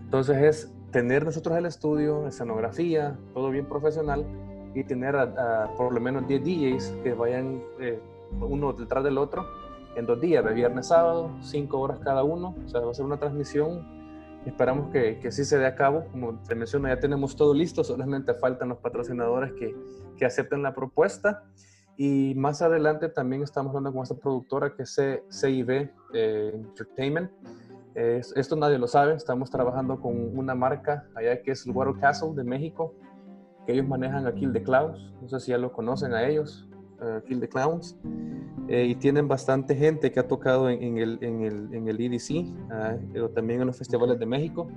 Entonces 0.00 0.36
es 0.42 0.74
tener 0.90 1.24
nosotros 1.24 1.56
el 1.56 1.66
estudio, 1.66 2.26
escenografía, 2.26 3.18
todo 3.34 3.50
bien 3.50 3.66
profesional 3.66 4.24
y 4.74 4.84
tener 4.84 5.16
a, 5.16 5.70
por 5.76 5.92
lo 5.92 6.00
menos 6.00 6.26
10 6.28 6.44
DJs 6.44 6.98
que 7.02 7.14
vayan 7.14 7.62
eh, 7.80 7.98
uno 8.40 8.72
detrás 8.72 9.02
del 9.04 9.18
otro 9.18 9.46
en 9.96 10.06
dos 10.06 10.20
días, 10.20 10.44
de 10.44 10.52
viernes 10.52 10.88
sábado, 10.88 11.30
cinco 11.40 11.80
horas 11.80 11.98
cada 12.00 12.22
uno. 12.22 12.54
O 12.64 12.68
sea, 12.68 12.80
va 12.80 12.90
a 12.90 12.94
ser 12.94 13.06
una 13.06 13.18
transmisión. 13.18 13.96
Esperamos 14.44 14.90
que, 14.92 15.18
que 15.18 15.32
sí 15.32 15.44
se 15.44 15.58
dé 15.58 15.66
a 15.66 15.74
cabo. 15.74 16.04
Como 16.12 16.38
te 16.42 16.54
menciono, 16.54 16.86
ya 16.86 17.00
tenemos 17.00 17.34
todo 17.34 17.54
listo, 17.54 17.82
solamente 17.82 18.34
faltan 18.34 18.68
los 18.68 18.78
patrocinadores 18.78 19.52
que, 19.54 19.74
que 20.16 20.24
acepten 20.26 20.62
la 20.62 20.74
propuesta. 20.74 21.44
Y 21.96 22.34
más 22.36 22.60
adelante 22.60 23.08
también 23.08 23.42
estamos 23.42 23.70
hablando 23.70 23.92
con 23.92 24.02
esta 24.02 24.16
productora 24.16 24.74
que 24.74 24.82
es 24.82 25.00
CIB 25.30 25.90
eh, 26.12 26.50
Entertainment. 26.54 27.30
esto 27.94 28.54
nadie 28.54 28.78
lo 28.78 28.86
sabe, 28.86 29.14
estamos 29.14 29.50
trabajando 29.50 29.98
con 29.98 30.38
una 30.38 30.54
marca 30.54 31.08
allá 31.14 31.40
que 31.40 31.52
es 31.52 31.66
el 31.66 31.72
Water 31.72 31.98
Castle 31.98 32.34
de 32.34 32.44
México, 32.44 32.94
que 33.64 33.72
ellos 33.72 33.88
manejan 33.88 34.26
a 34.26 34.34
Kill 34.34 34.52
the 34.52 34.62
Clouds. 34.62 35.14
No 35.22 35.28
sé 35.28 35.40
si 35.40 35.52
ya 35.52 35.58
lo 35.58 35.72
conocen 35.72 36.12
a 36.12 36.22
ellos, 36.28 36.68
uh, 37.00 37.24
Kill 37.24 37.40
the 37.40 37.48
Clowns. 37.48 37.96
Eh, 38.68 38.86
y 38.86 38.94
tienen 38.96 39.28
bastante 39.28 39.76
gente 39.76 40.10
que 40.10 40.18
ha 40.18 40.26
tocado 40.26 40.68
en, 40.68 40.98
el, 40.98 41.18
en, 41.20 41.42
el, 41.42 41.74
en 41.74 41.88
el 41.88 42.00
EDC, 42.00 42.54
ah, 42.70 42.96
pero 43.12 43.30
también 43.30 43.60
en 43.60 43.66
los 43.68 43.76
festivales 43.76 44.18
de 44.18 44.26
México. 44.26 44.68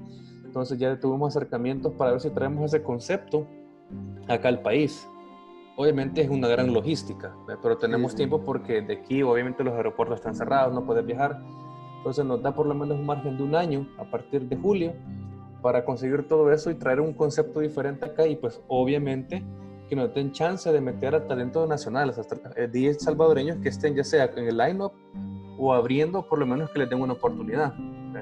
Entonces 0.46 0.78
ya 0.78 1.00
tuvimos 1.00 1.36
acercamientos 1.36 1.94
para 1.94 2.12
ver 2.12 2.22
si 2.22 2.30
traemos 2.30 2.66
ese 2.66 2.84
concepto 2.84 3.48
acá 4.28 4.50
al 4.50 4.62
país. 4.62 5.08
Obviamente 5.76 6.22
es 6.22 6.30
una 6.30 6.48
gran 6.48 6.74
logística, 6.74 7.34
pero 7.62 7.78
tenemos 7.78 8.14
tiempo 8.14 8.44
porque 8.44 8.82
de 8.82 8.96
aquí 8.96 9.24
obviamente 9.24 9.64
los 9.64 9.74
aeropuertos 9.74 10.18
están 10.18 10.36
cerrados, 10.36 10.74
no 10.74 10.86
puedes 10.86 11.06
viajar. 11.06 11.42
Entonces 11.98 12.26
nos 12.26 12.42
da 12.42 12.54
por 12.54 12.66
lo 12.66 12.76
menos 12.76 13.00
un 13.00 13.06
margen 13.06 13.38
de 13.38 13.44
un 13.44 13.56
año 13.56 13.88
a 13.98 14.10
partir 14.10 14.48
de 14.48 14.56
julio 14.58 14.94
para 15.62 15.86
conseguir 15.86 16.28
todo 16.28 16.52
eso 16.52 16.70
y 16.72 16.76
traer 16.76 17.00
un 17.00 17.14
concepto 17.14 17.60
diferente 17.60 18.06
acá 18.06 18.28
y 18.28 18.36
pues 18.36 18.62
obviamente 18.68 19.44
que 19.90 19.96
nos 19.96 20.14
den 20.14 20.32
chance 20.32 20.72
de 20.72 20.80
meter 20.80 21.16
a 21.16 21.28
talentos 21.28 21.68
nacionales, 21.68 22.18
hasta 22.20 22.36
10 22.68 22.96
eh, 22.96 23.00
salvadoreños 23.00 23.58
que 23.58 23.70
estén 23.70 23.96
ya 23.96 24.04
sea 24.04 24.26
en 24.26 24.48
el 24.48 24.58
line-up 24.58 24.92
o 25.58 25.74
abriendo, 25.74 26.26
por 26.28 26.40
lo 26.40 26.46
menos 26.46 26.70
que 26.70 26.80
les 26.80 26.90
den 26.90 27.02
una 27.02 27.14
oportunidad, 27.14 27.74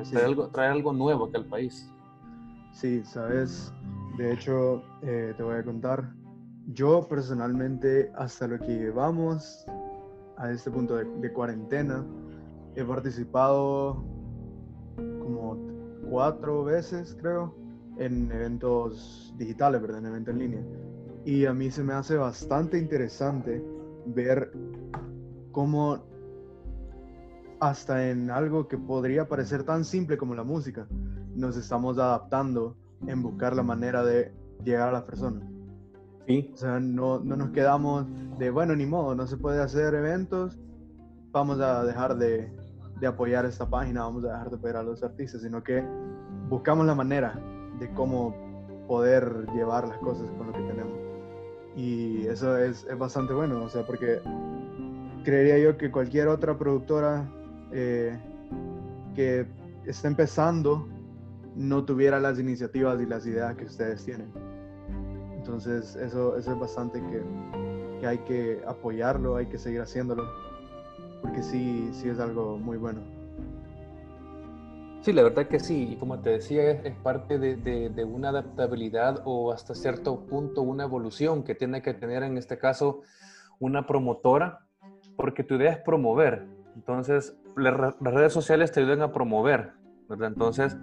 traer, 0.10 0.26
algo, 0.26 0.48
traer 0.48 0.72
algo 0.72 0.94
nuevo 0.94 1.26
aquí 1.26 1.36
al 1.36 1.46
país. 1.46 1.92
Sí, 2.72 3.04
sabes, 3.04 3.74
de 4.18 4.34
hecho, 4.34 4.82
eh, 5.02 5.34
te 5.36 5.44
voy 5.44 5.58
a 5.58 5.64
contar, 5.64 6.10
yo 6.68 7.08
personalmente, 7.08 8.12
hasta 8.16 8.48
lo 8.48 8.60
que 8.60 8.68
llevamos 8.68 9.66
a 10.38 10.52
este 10.52 10.72
punto 10.72 10.96
de, 10.96 11.06
de 11.06 11.34
cuarentena, 11.34 12.06
he 12.76 12.84
participado 12.84 14.04
como 14.96 15.58
cuatro 16.10 16.64
veces, 16.64 17.16
creo, 17.20 17.54
en 17.98 18.32
eventos 18.32 19.34
digitales, 19.38 19.82
¿verdad? 19.82 20.00
En 20.00 20.06
eventos 20.06 20.34
en 20.34 20.40
línea. 20.40 20.62
Y 21.28 21.46
a 21.46 21.54
mí 21.54 21.70
se 21.70 21.84
me 21.84 21.92
hace 21.92 22.16
bastante 22.16 22.78
interesante 22.78 23.62
ver 24.06 24.50
cómo 25.52 26.00
hasta 27.60 28.10
en 28.10 28.32
algo 28.32 28.70
que 28.70 28.78
podría 28.78 29.28
parecer 29.28 29.64
tan 29.64 29.84
simple 29.84 30.18
como 30.18 30.36
la 30.36 30.46
música, 30.46 30.88
nos 31.36 31.58
estamos 31.58 31.98
adaptando 31.98 32.78
en 33.08 33.22
buscar 33.22 33.54
la 33.58 33.62
manera 33.62 34.06
de 34.06 34.34
llegar 34.64 34.88
a 34.88 34.92
la 34.94 35.06
persona. 35.06 35.46
Sí. 36.28 36.50
O 36.54 36.58
sea, 36.58 36.80
no, 36.80 37.20
no 37.20 37.36
nos 37.36 37.50
quedamos 37.50 38.06
de, 38.40 38.50
bueno, 38.50 38.74
ni 38.74 38.86
modo, 38.86 39.14
no 39.14 39.28
se 39.28 39.36
puede 39.36 39.62
hacer 39.62 39.96
eventos, 39.96 40.58
vamos 41.32 41.60
a 41.60 41.84
dejar 41.84 42.16
de, 42.16 42.50
de 43.02 43.08
apoyar 43.08 43.44
esta 43.44 43.70
página, 43.70 44.04
vamos 44.04 44.24
a 44.24 44.30
dejar 44.30 44.50
de 44.50 44.56
apoyar 44.56 44.78
a 44.78 44.84
los 44.84 45.04
artistas, 45.04 45.42
sino 45.42 45.62
que 45.62 45.84
buscamos 46.48 46.86
la 46.86 46.96
manera 46.96 47.38
de 47.82 47.94
cómo 47.96 48.34
poder 48.88 49.46
llevar 49.54 49.90
las 49.90 49.98
cosas 49.98 50.26
con 50.38 50.48
lo 50.48 50.54
que 50.54 50.62
tenemos. 50.62 50.97
Y 51.78 52.26
eso 52.26 52.58
es, 52.58 52.86
es, 52.90 52.98
bastante 52.98 53.34
bueno, 53.34 53.64
o 53.64 53.70
sea, 53.70 53.86
porque 53.86 54.20
creería 55.24 55.60
yo 55.60 55.78
que 55.78 55.92
cualquier 55.92 56.28
otra 56.28 56.58
productora 56.58 57.30
eh, 57.72 58.18
que 59.16 59.46
esté 59.86 60.08
empezando 60.08 60.88
no 61.56 61.86
tuviera 61.86 62.20
las 62.20 62.40
iniciativas 62.40 63.00
y 63.00 63.06
las 63.06 63.28
ideas 63.28 63.56
que 63.56 63.66
ustedes 63.66 64.04
tienen. 64.04 64.32
Entonces, 65.38 65.96
eso, 65.98 66.36
eso 66.36 66.52
es 66.52 66.60
bastante 66.60 67.00
que, 67.00 67.22
que 68.00 68.08
hay 68.08 68.18
que 68.20 68.60
apoyarlo, 68.68 69.36
hay 69.36 69.46
que 69.46 69.60
seguir 69.60 69.82
haciéndolo, 69.82 70.28
porque 71.22 71.44
sí, 71.44 71.92
sí 71.94 72.10
es 72.10 72.20
algo 72.20 72.58
muy 72.58 72.78
bueno. 72.78 73.17
Sí, 75.08 75.14
la 75.14 75.24
verdad 75.24 75.48
que 75.48 75.62
sí, 75.62 75.92
y 75.94 75.96
como 75.96 76.20
te 76.20 76.32
decía, 76.32 76.70
es, 76.70 76.94
parte 76.98 77.40
de, 77.40 77.56
de, 77.56 78.04
una 78.04 78.28
adaptabilidad 78.28 79.22
o 79.24 79.54
hasta 79.54 79.74
cierto 79.74 80.26
punto 80.26 80.64
una 80.64 80.84
evolución 80.84 81.46
que 81.46 81.56
tiene 81.56 81.82
que 81.82 81.94
tener 81.94 82.24
en 82.24 82.38
este 82.38 82.58
caso 82.58 83.04
una 83.58 83.88
promotora, 83.88 84.68
porque 85.16 85.46
tu 85.46 85.56
idea 85.56 85.72
es 85.72 85.78
promover. 85.78 86.46
Entonces, 86.76 87.40
las 87.56 87.96
redes 88.02 88.34
sociales 88.34 88.74
te 88.74 88.82
ayudan 88.82 89.02
a 89.02 89.14
promover, 89.14 89.72
¿verdad? 90.10 90.28
Entonces, 90.28 90.76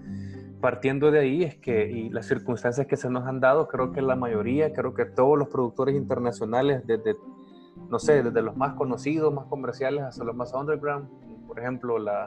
partiendo 0.59 1.11
de 1.11 1.19
ahí 1.19 1.43
es 1.45 1.57
que, 1.57 1.91
y 1.91 2.09
las 2.09 2.25
circunstancias 2.25 2.87
que 2.87 2.97
se 2.97 3.11
nos 3.11 3.27
han 3.27 3.41
dado, 3.41 3.69
creo 3.69 3.93
que 3.93 4.01
la 4.01 4.17
mayoría, 4.17 4.73
creo 4.73 4.95
que 4.95 5.05
todos 5.05 5.37
los 5.39 5.49
productores 5.49 5.95
internacionales, 5.97 6.81
desde, 6.87 7.15
no 7.91 7.99
sé, 7.99 8.23
desde 8.23 8.41
los 8.41 8.57
más 8.57 8.73
conocidos, 8.73 9.35
más 9.35 9.45
comerciales, 9.49 10.03
hasta 10.03 10.25
los 10.25 10.35
más 10.35 10.55
underground, 10.55 11.11
por 11.47 11.61
ejemplo, 11.61 11.99
la 11.99 12.27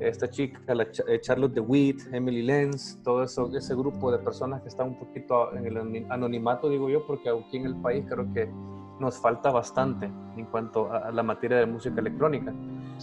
esta 0.00 0.28
chica, 0.28 0.74
la 0.74 0.84
eh, 1.08 1.20
Charlotte 1.20 1.54
DeWitt, 1.54 2.12
Emily 2.12 2.42
Lenz, 2.42 3.00
todo 3.02 3.22
eso, 3.22 3.50
ese 3.54 3.74
grupo 3.74 4.10
de 4.10 4.18
personas 4.18 4.62
que 4.62 4.68
están 4.68 4.88
un 4.88 4.98
poquito 4.98 5.54
en 5.54 5.66
el 5.66 6.06
anonimato, 6.10 6.68
digo 6.68 6.88
yo, 6.88 7.06
porque 7.06 7.28
aquí 7.28 7.58
en 7.58 7.66
el 7.66 7.76
país 7.76 8.04
creo 8.08 8.32
que 8.32 8.50
nos 8.98 9.18
falta 9.18 9.50
bastante 9.50 10.10
en 10.36 10.44
cuanto 10.46 10.92
a 10.92 11.10
la 11.10 11.22
materia 11.22 11.58
de 11.58 11.66
música 11.66 12.00
electrónica. 12.00 12.52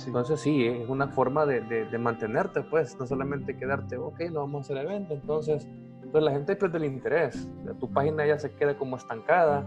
Entonces 0.06 0.40
sí, 0.40 0.66
es 0.66 0.88
una 0.88 1.08
forma 1.08 1.46
de, 1.46 1.62
de, 1.62 1.98
mantenerte, 1.98 2.62
pues, 2.62 2.98
no 3.00 3.08
solamente 3.08 3.58
quedarte, 3.58 3.98
ok, 3.98 4.20
no 4.32 4.42
vamos 4.42 4.70
a 4.70 4.74
hacer 4.74 4.86
evento, 4.86 5.16
entonces, 5.16 5.68
entonces 6.04 6.24
la 6.24 6.32
gente 6.32 6.56
pierde 6.56 6.78
el 6.78 6.86
interés, 6.86 7.50
tu 7.80 7.92
página 7.92 8.26
ya 8.26 8.38
se 8.38 8.52
queda 8.54 8.78
como 8.78 8.98
estancada 8.98 9.66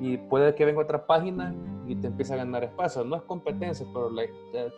y 0.00 0.16
puede 0.16 0.54
que 0.54 0.64
venga 0.64 0.82
otra 0.82 1.06
página 1.06 1.54
y 1.86 1.96
te 1.96 2.08
empiece 2.08 2.34
a 2.34 2.36
ganar 2.36 2.64
espacio. 2.64 3.04
No 3.04 3.16
es 3.16 3.22
competencia, 3.22 3.86
pero 3.92 4.10
la, 4.10 4.22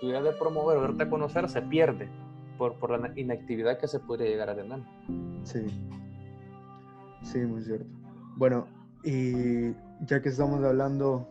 tu 0.01 0.07
idea 0.07 0.23
de 0.23 0.33
promover 0.33 0.79
o 0.79 0.83
darte 0.83 1.05
a 1.05 1.11
conocer 1.11 1.49
se 1.49 1.63
pierde 1.63 2.09
por, 2.59 2.79
por 2.79 2.99
la 2.99 3.13
inactividad 3.19 3.79
que 3.79 3.89
se 3.89 4.01
podría 4.01 4.29
llegar 4.29 4.51
a 4.51 4.57
tener. 4.57 4.81
Sí, 5.45 5.67
sí, 7.23 7.39
muy 7.41 7.63
cierto. 7.63 7.87
Bueno, 8.37 8.67
y 9.05 9.73
ya 10.05 10.21
que 10.21 10.29
estamos 10.29 10.63
hablando 10.63 11.29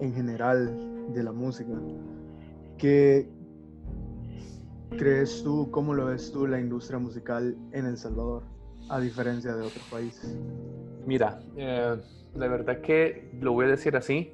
en 0.00 0.14
general 0.14 1.12
de 1.12 1.22
la 1.22 1.32
música, 1.32 1.72
¿qué 2.78 3.28
crees 4.96 5.42
tú, 5.42 5.70
cómo 5.70 5.94
lo 5.94 6.06
ves 6.06 6.32
tú 6.32 6.46
la 6.46 6.58
industria 6.58 6.98
musical 6.98 7.56
en 7.72 7.86
El 7.86 7.96
Salvador, 7.96 8.42
a 8.88 9.00
diferencia 9.00 9.54
de 9.54 9.62
otros 9.62 9.84
países? 9.90 10.36
Mira, 11.06 11.40
eh, 11.56 11.96
la 12.34 12.48
verdad 12.48 12.80
que 12.80 13.30
lo 13.40 13.52
voy 13.52 13.66
a 13.66 13.68
decir 13.68 13.96
así. 13.96 14.32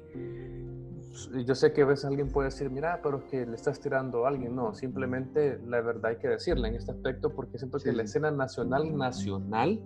Yo 1.45 1.55
sé 1.55 1.73
que 1.73 1.81
a 1.81 1.85
veces 1.85 2.05
alguien 2.05 2.29
puede 2.29 2.49
decir, 2.49 2.69
mira, 2.69 2.99
pero 3.01 3.17
es 3.17 3.23
que 3.25 3.45
le 3.45 3.55
estás 3.55 3.79
tirando 3.79 4.25
a 4.25 4.29
alguien. 4.29 4.55
No, 4.55 4.73
simplemente 4.73 5.59
la 5.65 5.81
verdad 5.81 6.11
hay 6.11 6.17
que 6.17 6.27
decirla 6.27 6.67
en 6.67 6.75
este 6.75 6.91
aspecto 6.91 7.33
porque 7.33 7.57
siento 7.57 7.79
que 7.79 7.91
la 7.91 8.03
escena 8.03 8.29
nacional, 8.29 8.95
nacional, 8.95 9.81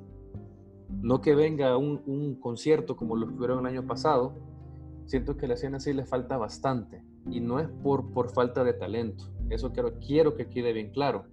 no 0.89 1.21
que 1.21 1.35
venga 1.35 1.77
un, 1.77 2.01
un 2.05 2.35
concierto 2.35 2.97
como 2.97 3.15
lo 3.15 3.27
tuvieron 3.27 3.59
el 3.59 3.65
año 3.65 3.87
pasado, 3.87 4.33
siento 5.05 5.37
que 5.37 5.47
la 5.47 5.53
escena 5.53 5.79
sí 5.79 5.93
le 5.93 6.05
falta 6.05 6.37
bastante. 6.37 7.03
Y 7.29 7.39
no 7.39 7.59
es 7.59 7.69
por, 7.83 8.11
por 8.11 8.31
falta 8.31 8.63
de 8.63 8.73
talento, 8.73 9.25
Eso 9.49 9.71
quiero, 9.71 9.99
quiero 9.99 10.35
que 10.35 10.47
quede 10.47 10.73
bien 10.73 10.91
claro, 10.91 11.25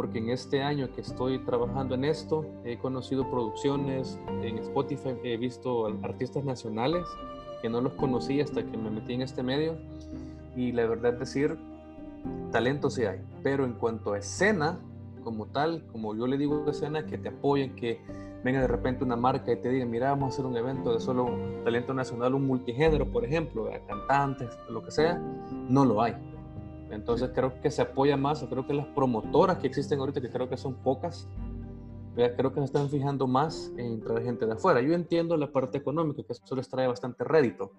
porque 0.00 0.18
en 0.18 0.30
este 0.30 0.62
año 0.62 0.88
que 0.94 1.02
estoy 1.02 1.40
trabajando 1.40 1.94
en 1.94 2.06
esto, 2.06 2.46
he 2.64 2.78
conocido 2.78 3.30
producciones 3.30 4.18
en 4.42 4.56
Spotify, 4.56 5.10
he 5.22 5.36
visto 5.36 5.88
artistas 6.02 6.42
nacionales 6.42 7.06
que 7.60 7.68
no 7.68 7.82
los 7.82 7.92
conocí 7.92 8.40
hasta 8.40 8.64
que 8.64 8.78
me 8.78 8.90
metí 8.90 9.12
en 9.12 9.20
este 9.20 9.42
medio 9.42 9.76
y 10.56 10.72
la 10.72 10.86
verdad 10.86 11.12
es 11.12 11.20
decir, 11.20 11.58
talento 12.50 12.88
sí 12.88 13.04
hay, 13.04 13.20
pero 13.42 13.66
en 13.66 13.74
cuanto 13.74 14.14
a 14.14 14.18
escena 14.20 14.80
como 15.22 15.44
tal, 15.44 15.84
como 15.92 16.16
yo 16.16 16.26
le 16.26 16.38
digo 16.38 16.64
escena, 16.70 17.04
que 17.04 17.18
te 17.18 17.28
apoyen, 17.28 17.76
que 17.76 18.00
venga 18.42 18.62
de 18.62 18.68
repente 18.68 19.04
una 19.04 19.16
marca 19.16 19.52
y 19.52 19.56
te 19.56 19.68
diga, 19.68 19.84
mira, 19.84 20.12
vamos 20.12 20.24
a 20.24 20.28
hacer 20.32 20.46
un 20.46 20.56
evento 20.56 20.94
de 20.94 21.00
solo 21.00 21.28
talento 21.62 21.92
nacional, 21.92 22.32
un 22.32 22.46
multigénero, 22.46 23.04
por 23.12 23.22
ejemplo, 23.22 23.68
cantantes, 23.86 24.48
lo 24.70 24.82
que 24.82 24.92
sea, 24.92 25.18
no 25.68 25.84
lo 25.84 26.00
hay. 26.00 26.14
Entonces 26.90 27.30
creo 27.34 27.60
que 27.60 27.70
se 27.70 27.82
apoya 27.82 28.16
más, 28.16 28.44
creo 28.44 28.66
que 28.66 28.74
las 28.74 28.86
promotoras 28.86 29.58
que 29.58 29.66
existen 29.66 30.00
ahorita, 30.00 30.20
que 30.20 30.30
creo 30.30 30.48
que 30.48 30.56
son 30.56 30.74
pocas, 30.74 31.28
creo 32.14 32.52
que 32.52 32.60
se 32.60 32.64
están 32.64 32.88
fijando 32.88 33.26
más 33.26 33.72
en 33.76 34.00
traer 34.00 34.24
gente 34.24 34.46
de 34.46 34.52
afuera. 34.52 34.80
Yo 34.80 34.92
entiendo 34.94 35.36
la 35.36 35.50
parte 35.50 35.78
económica, 35.78 36.22
que 36.22 36.32
eso 36.32 36.56
les 36.56 36.68
trae 36.68 36.86
bastante 36.86 37.24
rédito. 37.24 37.72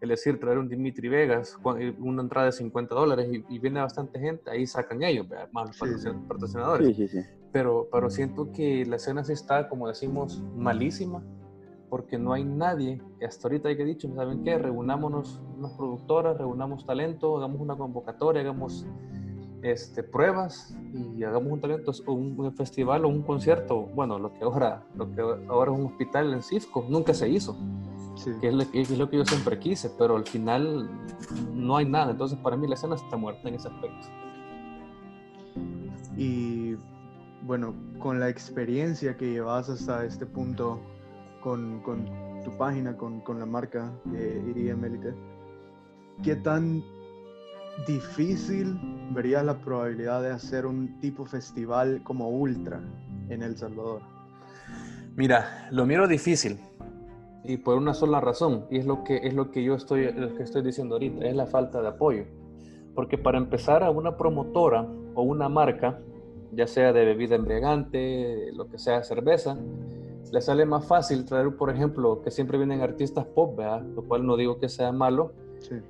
Es 0.00 0.08
decir, 0.08 0.40
traer 0.40 0.58
un 0.58 0.68
Dimitri 0.68 1.08
Vegas, 1.08 1.56
eh, 1.78 1.94
una 2.00 2.22
entrada 2.22 2.46
de 2.46 2.52
50 2.52 2.94
dólares 2.94 3.28
y, 3.48 3.58
viene 3.60 3.80
bastante 3.80 4.18
gente, 4.18 4.50
ahí 4.50 4.66
sacan 4.66 5.02
ellos, 5.02 5.26
más 5.52 5.80
los 5.80 6.16
patrocinadores. 6.28 6.96
Sí, 6.96 7.06
sí, 7.06 7.18
pero, 7.52 7.88
pero 7.92 8.10
siento 8.10 8.50
que 8.50 8.84
la 8.86 8.96
escena 8.96 9.22
sí 9.22 9.32
está, 9.32 9.68
como 9.68 9.86
decimos, 9.86 10.42
malísima, 10.56 11.22
porque 11.92 12.16
no 12.16 12.32
hay 12.32 12.42
nadie, 12.42 13.02
hasta 13.22 13.48
ahorita 13.48 13.68
hay 13.68 13.76
que 13.76 13.84
dicho, 13.84 14.08
¿saben 14.14 14.42
qué? 14.42 14.56
Reunámonos 14.56 15.42
unas 15.58 15.72
productoras, 15.72 16.38
reunamos 16.38 16.86
talento, 16.86 17.36
hagamos 17.36 17.60
una 17.60 17.76
convocatoria, 17.76 18.40
hagamos 18.40 18.86
este, 19.60 20.02
pruebas 20.02 20.74
y 20.94 21.22
hagamos 21.22 21.52
un 21.52 21.60
talento, 21.60 21.92
un, 22.06 22.40
un, 22.40 22.56
festival 22.56 23.04
o 23.04 23.08
un 23.08 23.20
concierto, 23.20 23.82
bueno, 23.94 24.18
lo 24.18 24.32
que 24.32 24.42
ahora, 24.42 24.86
lo 24.96 25.12
que 25.12 25.20
ahora 25.20 25.70
es 25.70 25.78
un 25.78 25.84
hospital 25.84 26.32
en 26.32 26.42
Cisco, 26.42 26.82
nunca 26.88 27.12
se 27.12 27.28
hizo, 27.28 27.58
que, 28.40 28.48
es 28.48 28.54
lo, 28.54 28.70
que, 28.70 28.80
es 28.80 28.98
lo 28.98 29.10
que 29.10 29.18
yo 29.18 29.26
siempre 29.26 29.58
quise, 29.58 29.90
pero 29.98 30.16
al 30.16 30.24
final 30.24 30.88
no 31.52 31.76
hay 31.76 31.84
nada, 31.84 32.12
entonces 32.12 32.38
para 32.38 32.56
mí 32.56 32.66
la 32.68 32.74
escena 32.74 32.94
está 32.94 33.18
muerta 33.18 33.50
en 33.50 33.56
ese 33.56 33.68
aspecto. 33.68 34.06
Y 36.16 36.74
bueno, 37.42 37.74
con 37.98 38.18
la 38.18 38.30
experiencia 38.30 39.14
que 39.14 39.30
llevas 39.30 39.68
hasta 39.68 40.06
este 40.06 40.24
punto 40.24 40.80
con, 41.42 41.82
tu 42.44 42.56
página, 42.56 42.96
con, 42.96 43.22
la 43.38 43.46
marca 43.46 43.92
de 44.04 44.42
IRIM 44.50 44.84
Elite, 44.84 45.14
¿qué 46.22 46.36
tan 46.36 46.82
difícil 47.86 48.78
verías 49.14 49.44
la 49.44 49.58
probabilidad 49.58 50.22
de 50.22 50.30
hacer 50.30 50.66
un 50.66 50.98
tipo 51.00 51.24
festival 51.24 52.02
como 52.04 52.28
Ultra 52.30 52.80
en 53.28 53.42
El 53.42 53.56
Salvador? 53.56 54.02
Mira, 55.16 55.68
lo 55.70 55.84
miro 55.84 56.08
difícil 56.08 56.58
y 57.44 57.56
por 57.56 57.76
una 57.76 57.92
sola 57.92 58.20
razón, 58.20 58.66
y 58.70 58.78
es 58.78 58.86
lo 58.86 59.02
que, 59.02 59.16
es 59.16 59.34
lo 59.34 59.50
que 59.50 59.62
yo 59.64 59.74
estoy, 59.74 60.12
lo 60.12 60.34
que 60.34 60.44
estoy 60.44 60.62
diciendo 60.62 60.94
ahorita, 60.94 61.26
es 61.26 61.34
la 61.34 61.46
falta 61.46 61.82
de 61.82 61.88
apoyo. 61.88 62.24
Porque 62.94 63.18
para 63.18 63.38
empezar 63.38 63.82
a 63.82 63.90
una 63.90 64.16
promotora 64.16 64.86
o 65.14 65.22
una 65.22 65.48
marca, 65.48 65.98
ya 66.52 66.66
sea 66.66 66.92
de 66.92 67.04
bebida 67.04 67.34
embriagante, 67.34 68.52
lo 68.52 68.68
que 68.68 68.78
sea 68.78 69.02
cerveza, 69.02 69.56
le 70.32 70.40
sale 70.40 70.64
más 70.66 70.86
fácil 70.86 71.24
traer, 71.24 71.54
por 71.54 71.70
ejemplo, 71.70 72.22
que 72.22 72.30
siempre 72.30 72.56
vienen 72.56 72.80
artistas 72.80 73.26
pop, 73.26 73.56
¿verdad? 73.56 73.82
lo 73.82 74.02
cual 74.02 74.26
no 74.26 74.36
digo 74.36 74.58
que 74.58 74.68
sea 74.68 74.90
malo, 74.90 75.32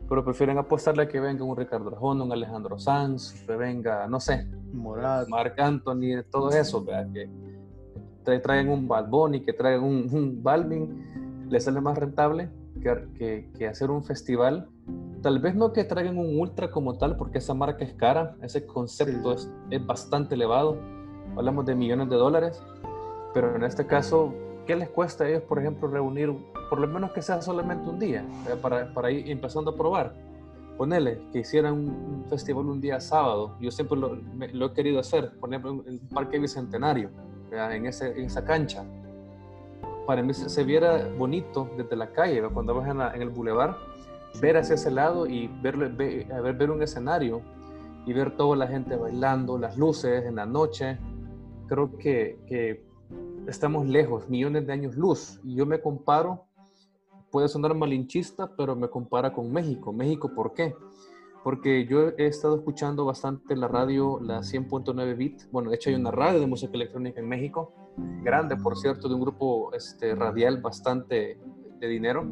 pero 0.08 0.24
prefieren 0.24 0.58
apostarle 0.58 1.04
a 1.04 1.08
que 1.08 1.20
venga 1.20 1.44
un 1.44 1.56
Ricardo 1.56 1.88
Arjona, 1.88 2.24
un 2.24 2.32
Alejandro 2.32 2.78
Sanz, 2.78 3.32
que 3.46 3.56
venga, 3.56 4.06
no 4.08 4.20
sé, 4.20 4.46
Morat, 4.72 5.28
Marc 5.28 5.58
Anthony, 5.58 6.22
todo 6.30 6.50
eso, 6.50 6.84
¿verdad? 6.84 7.08
que 7.12 8.38
traen 8.40 8.68
un 8.68 8.86
Bad 8.86 9.08
Bunny, 9.08 9.40
que 9.40 9.52
traigan 9.52 9.84
un, 9.84 10.08
un 10.12 10.42
Balvin, 10.42 11.46
le 11.48 11.60
sale 11.60 11.80
más 11.80 11.96
rentable 11.96 12.50
que, 12.82 13.08
que, 13.16 13.50
que 13.56 13.68
hacer 13.68 13.90
un 13.90 14.04
festival 14.04 14.68
Tal 15.22 15.38
vez 15.38 15.54
no 15.54 15.72
que 15.72 15.84
traigan 15.84 16.18
un 16.18 16.40
ultra 16.40 16.70
como 16.72 16.98
tal, 16.98 17.16
porque 17.16 17.38
esa 17.38 17.54
marca 17.54 17.84
es 17.84 17.94
cara, 17.94 18.34
ese 18.42 18.66
concepto 18.66 19.32
es, 19.32 19.48
es, 19.70 19.86
bastante 19.86 20.34
elevado. 20.34 20.76
Hablamos 21.36 21.64
de 21.64 21.76
millones 21.76 22.10
de 22.10 22.16
dólares, 22.16 22.60
pero 23.34 23.54
en 23.56 23.64
este 23.64 23.86
caso, 23.86 24.32
¿qué 24.66 24.76
les 24.76 24.88
cuesta 24.88 25.24
a 25.24 25.28
ellos, 25.28 25.42
por 25.42 25.58
ejemplo, 25.58 25.88
reunir, 25.88 26.32
por 26.68 26.80
lo 26.80 26.86
menos 26.86 27.12
que 27.12 27.22
sea 27.22 27.40
solamente 27.42 27.88
un 27.88 27.98
día, 27.98 28.24
eh, 28.48 28.56
para, 28.60 28.92
para, 28.92 29.10
ir 29.10 29.30
empezando 29.30 29.72
a 29.72 29.76
probar? 29.76 30.14
Ponele 30.76 31.20
que 31.32 31.40
hicieran 31.40 31.74
un, 31.74 32.24
festival 32.28 32.66
un 32.66 32.80
día 32.80 33.00
sábado, 33.00 33.56
yo 33.60 33.70
siempre 33.70 33.98
lo, 33.98 34.16
lo 34.16 34.66
he 34.66 34.72
querido 34.72 35.00
hacer, 35.00 35.32
poner 35.38 35.60
en 35.64 35.82
el 35.86 36.00
Parque 36.12 36.38
Bicentenario, 36.38 37.10
en, 37.50 37.86
ese, 37.86 38.08
en 38.18 38.24
esa 38.24 38.44
cancha. 38.44 38.84
Para 40.06 40.22
mí 40.22 40.32
se, 40.34 40.64
viera 40.64 41.08
bonito 41.16 41.68
desde 41.76 41.94
la 41.94 42.10
calle, 42.10 42.42
cuando 42.52 42.74
vas 42.74 42.88
en, 42.88 43.00
en 43.00 43.22
el 43.22 43.28
bulevar 43.28 43.76
ver 44.40 44.56
hacia 44.56 44.74
ese 44.74 44.90
lado 44.90 45.26
y 45.26 45.48
ver, 45.62 45.76
ver, 45.76 46.54
ver 46.54 46.70
un 46.70 46.82
escenario 46.82 47.42
y 48.06 48.12
ver 48.12 48.36
toda 48.36 48.56
la 48.56 48.66
gente 48.66 48.96
bailando, 48.96 49.58
las 49.58 49.76
luces 49.76 50.24
en 50.24 50.36
la 50.36 50.46
noche, 50.46 50.98
creo 51.68 51.96
que, 51.98 52.38
que 52.46 52.82
estamos 53.46 53.86
lejos, 53.86 54.28
millones 54.28 54.66
de 54.66 54.72
años 54.72 54.96
luz. 54.96 55.40
Y 55.44 55.54
yo 55.54 55.66
me 55.66 55.80
comparo, 55.80 56.44
puede 57.30 57.48
sonar 57.48 57.74
malinchista, 57.74 58.54
pero 58.56 58.76
me 58.76 58.88
compara 58.88 59.32
con 59.32 59.52
México. 59.52 59.92
México, 59.92 60.30
¿por 60.34 60.52
qué? 60.54 60.74
Porque 61.42 61.86
yo 61.86 62.10
he 62.16 62.26
estado 62.26 62.56
escuchando 62.56 63.04
bastante 63.04 63.56
la 63.56 63.68
radio, 63.68 64.20
la 64.20 64.40
100.9 64.40 65.16
bit. 65.16 65.42
Bueno, 65.50 65.70
de 65.70 65.76
hecho 65.76 65.90
hay 65.90 65.96
una 65.96 66.12
radio 66.12 66.38
de 66.38 66.46
música 66.46 66.72
electrónica 66.74 67.20
en 67.20 67.28
México, 67.28 67.72
grande, 68.22 68.56
por 68.56 68.76
cierto, 68.76 69.08
de 69.08 69.14
un 69.14 69.22
grupo 69.22 69.72
este, 69.74 70.14
radial 70.14 70.60
bastante 70.60 71.38
de 71.80 71.88
dinero 71.88 72.24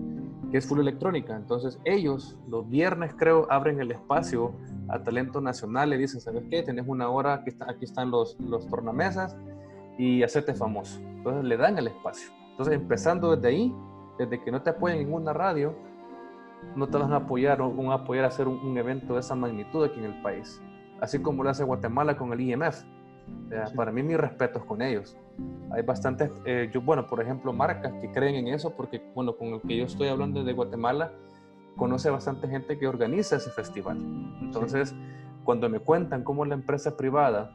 que 0.51 0.59
es 0.59 0.67
full 0.67 0.81
electrónica. 0.81 1.37
Entonces 1.37 1.81
ellos 1.85 2.37
los 2.49 2.69
viernes 2.69 3.15
creo 3.17 3.47
abren 3.51 3.81
el 3.81 3.91
espacio 3.91 4.53
a 4.89 5.03
talento 5.03 5.41
nacional, 5.41 5.91
le 5.91 5.99
dicen, 5.99 6.21
¿sabes 6.21 6.45
qué? 6.51 6.63
Tenés 6.63 6.87
una 6.89 7.09
hora, 7.09 7.35
aquí, 7.35 7.51
está, 7.51 7.71
aquí 7.71 7.85
están 7.85 8.11
los, 8.11 8.39
los 8.41 8.67
tornamesas 8.69 9.37
y 10.01 10.23
hacerte 10.23 10.55
famoso. 10.55 11.01
Entonces 11.01 11.45
le 11.45 11.57
dan 11.57 11.77
el 11.79 11.89
espacio. 11.89 12.31
Entonces 12.51 12.75
empezando 12.75 13.37
desde 13.37 13.49
ahí, 13.49 13.75
desde 14.19 14.43
que 14.43 14.51
no 14.51 14.63
te 14.63 14.71
apoyan 14.71 14.99
en 14.99 15.13
una 15.13 15.33
radio, 15.33 15.75
no 16.75 16.89
te 16.89 16.99
van 16.99 17.13
a 17.13 17.17
apoyar 17.17 17.61
o 17.61 17.73
van 17.73 17.89
a 17.89 17.95
apoyar 17.95 18.25
a 18.25 18.29
hacer 18.29 18.49
un, 18.49 18.59
un 18.59 18.77
evento 18.79 19.15
de 19.15 19.21
esa 19.21 19.35
magnitud 19.35 19.85
aquí 19.85 19.99
en 19.99 20.07
el 20.07 20.23
país. 20.23 20.61
Así 21.01 21.21
como 21.21 21.43
lo 21.43 21.51
hace 21.51 21.65
Guatemala 21.65 22.17
con 22.17 22.33
el 22.33 22.41
IMF 22.41 22.85
para 23.75 23.91
mí, 23.91 24.03
mis 24.03 24.17
respetos 24.17 24.65
con 24.65 24.81
ellos. 24.83 25.17
Hay 25.73 25.83
bastantes, 25.83 26.31
eh, 26.45 26.71
yo, 26.73 26.81
bueno, 26.81 27.07
por 27.07 27.21
ejemplo, 27.21 27.53
marcas 27.53 27.93
que 28.01 28.11
creen 28.11 28.35
en 28.37 28.49
eso, 28.49 28.75
porque, 28.77 29.03
bueno, 29.15 29.37
con 29.37 29.49
el 29.49 29.61
que 29.63 29.77
yo 29.77 29.85
estoy 29.85 30.09
hablando 30.09 30.45
de 30.45 30.53
Guatemala, 30.53 31.13
conoce 31.77 32.11
bastante 32.11 32.49
gente 32.49 32.79
que 32.79 32.87
organiza 32.87 33.37
ese 33.37 33.51
festival. 33.51 33.99
Entonces, 34.41 34.95
cuando 35.45 35.69
me 35.69 35.81
cuentan 35.81 36.23
cómo 36.23 36.45
la 36.45 36.55
empresa 36.55 36.97
privada 36.97 37.53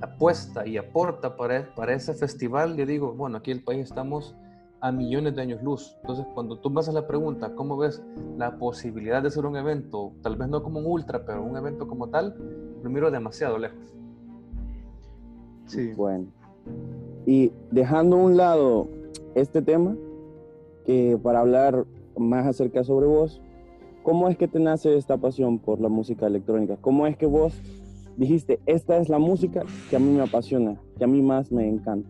apuesta 0.00 0.66
y 0.66 0.76
aporta 0.76 1.36
para, 1.36 1.74
para 1.74 1.94
ese 1.94 2.14
festival, 2.14 2.76
yo 2.76 2.86
digo, 2.86 3.12
bueno, 3.14 3.38
aquí 3.38 3.50
en 3.50 3.58
el 3.58 3.64
país 3.64 3.84
estamos 3.84 4.34
a 4.80 4.90
millones 4.90 5.36
de 5.36 5.42
años 5.42 5.62
luz. 5.62 5.96
Entonces, 6.00 6.26
cuando 6.34 6.58
tú 6.58 6.68
me 6.68 6.80
haces 6.80 6.92
la 6.92 7.06
pregunta, 7.06 7.54
¿cómo 7.54 7.76
ves 7.76 8.02
la 8.36 8.58
posibilidad 8.58 9.22
de 9.22 9.28
hacer 9.28 9.46
un 9.46 9.56
evento, 9.56 10.12
tal 10.22 10.36
vez 10.36 10.48
no 10.48 10.62
como 10.62 10.80
un 10.80 10.86
ultra, 10.86 11.24
pero 11.24 11.42
un 11.42 11.56
evento 11.56 11.86
como 11.86 12.08
tal, 12.08 12.34
lo 12.82 12.90
miro 12.90 13.10
demasiado 13.10 13.58
lejos. 13.58 13.94
Sí. 15.66 15.92
Bueno. 15.94 16.26
Y 17.26 17.52
dejando 17.70 18.16
a 18.16 18.20
un 18.20 18.36
lado 18.36 18.88
este 19.36 19.62
tema, 19.62 19.96
que 20.84 21.16
para 21.22 21.40
hablar 21.40 21.86
más 22.16 22.46
acerca 22.46 22.82
sobre 22.82 23.06
vos, 23.06 23.40
¿cómo 24.02 24.28
es 24.28 24.36
que 24.36 24.48
te 24.48 24.58
nace 24.58 24.96
esta 24.96 25.16
pasión 25.16 25.60
por 25.60 25.80
la 25.80 25.88
música 25.88 26.26
electrónica? 26.26 26.76
¿Cómo 26.80 27.06
es 27.06 27.16
que 27.16 27.26
vos 27.26 27.54
dijiste, 28.16 28.60
esta 28.66 28.98
es 28.98 29.08
la 29.08 29.18
música 29.18 29.62
que 29.90 29.96
a 29.96 29.98
mí 29.98 30.10
me 30.10 30.22
apasiona, 30.22 30.80
que 30.98 31.04
a 31.04 31.06
mí 31.06 31.22
más 31.22 31.50
me 31.50 31.68
encanta? 31.68 32.08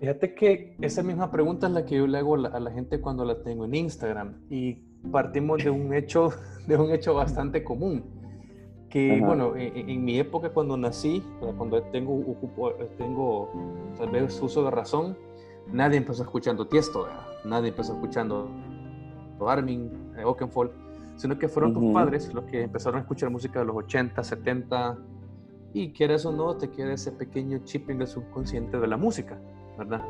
Fíjate 0.00 0.34
que 0.34 0.76
esa 0.80 1.02
misma 1.02 1.30
pregunta 1.30 1.66
es 1.66 1.72
la 1.72 1.84
que 1.84 1.96
yo 1.96 2.06
le 2.06 2.18
hago 2.18 2.36
a 2.36 2.60
la 2.60 2.70
gente 2.70 3.00
cuando 3.00 3.24
la 3.24 3.42
tengo 3.42 3.64
en 3.64 3.74
Instagram 3.74 4.34
y 4.48 4.74
partimos 5.10 5.62
de 5.62 5.70
un 5.70 5.92
hecho, 5.92 6.30
de 6.66 6.76
un 6.76 6.92
hecho 6.92 7.14
bastante 7.14 7.64
común 7.64 8.04
que 8.88 9.20
bueno, 9.20 9.54
en, 9.56 10.04
mi 10.04 10.18
época 10.18 10.50
cuando 10.50 10.76
nací, 10.76 11.22
cuando 11.56 11.82
tengo, 11.84 12.24
tengo 12.96 13.50
tal 13.98 14.10
vez 14.10 14.40
uso 14.40 14.64
de 14.64 14.70
razón, 14.70 15.16
nadie 15.70 15.98
empezó 15.98 16.22
escuchando 16.22 16.66
Tiesto, 16.66 17.06
nadie 17.44 17.68
empezó 17.68 17.92
escuchando 17.92 18.48
Armin, 19.46 19.90
eh, 20.16 20.24
Oakenfold, 20.24 20.70
sino 21.16 21.38
que 21.38 21.48
fueron 21.48 21.74
tus 21.74 21.92
padres 21.92 22.32
los 22.32 22.44
que 22.44 22.62
empezaron 22.62 22.98
a 22.98 23.02
escuchar 23.02 23.30
música 23.30 23.58
de 23.60 23.66
los 23.66 23.76
80, 23.76 24.22
70, 24.22 24.98
y 25.72 25.92
quieres 25.92 26.24
o 26.26 26.32
no, 26.32 26.56
te 26.56 26.70
queda 26.70 26.92
ese 26.92 27.12
pequeño 27.12 27.58
chip 27.64 27.90
en 27.90 28.00
el 28.00 28.06
subconsciente 28.06 28.78
de 28.78 28.86
la 28.86 28.96
música, 28.96 29.38
¿verdad? 29.76 30.02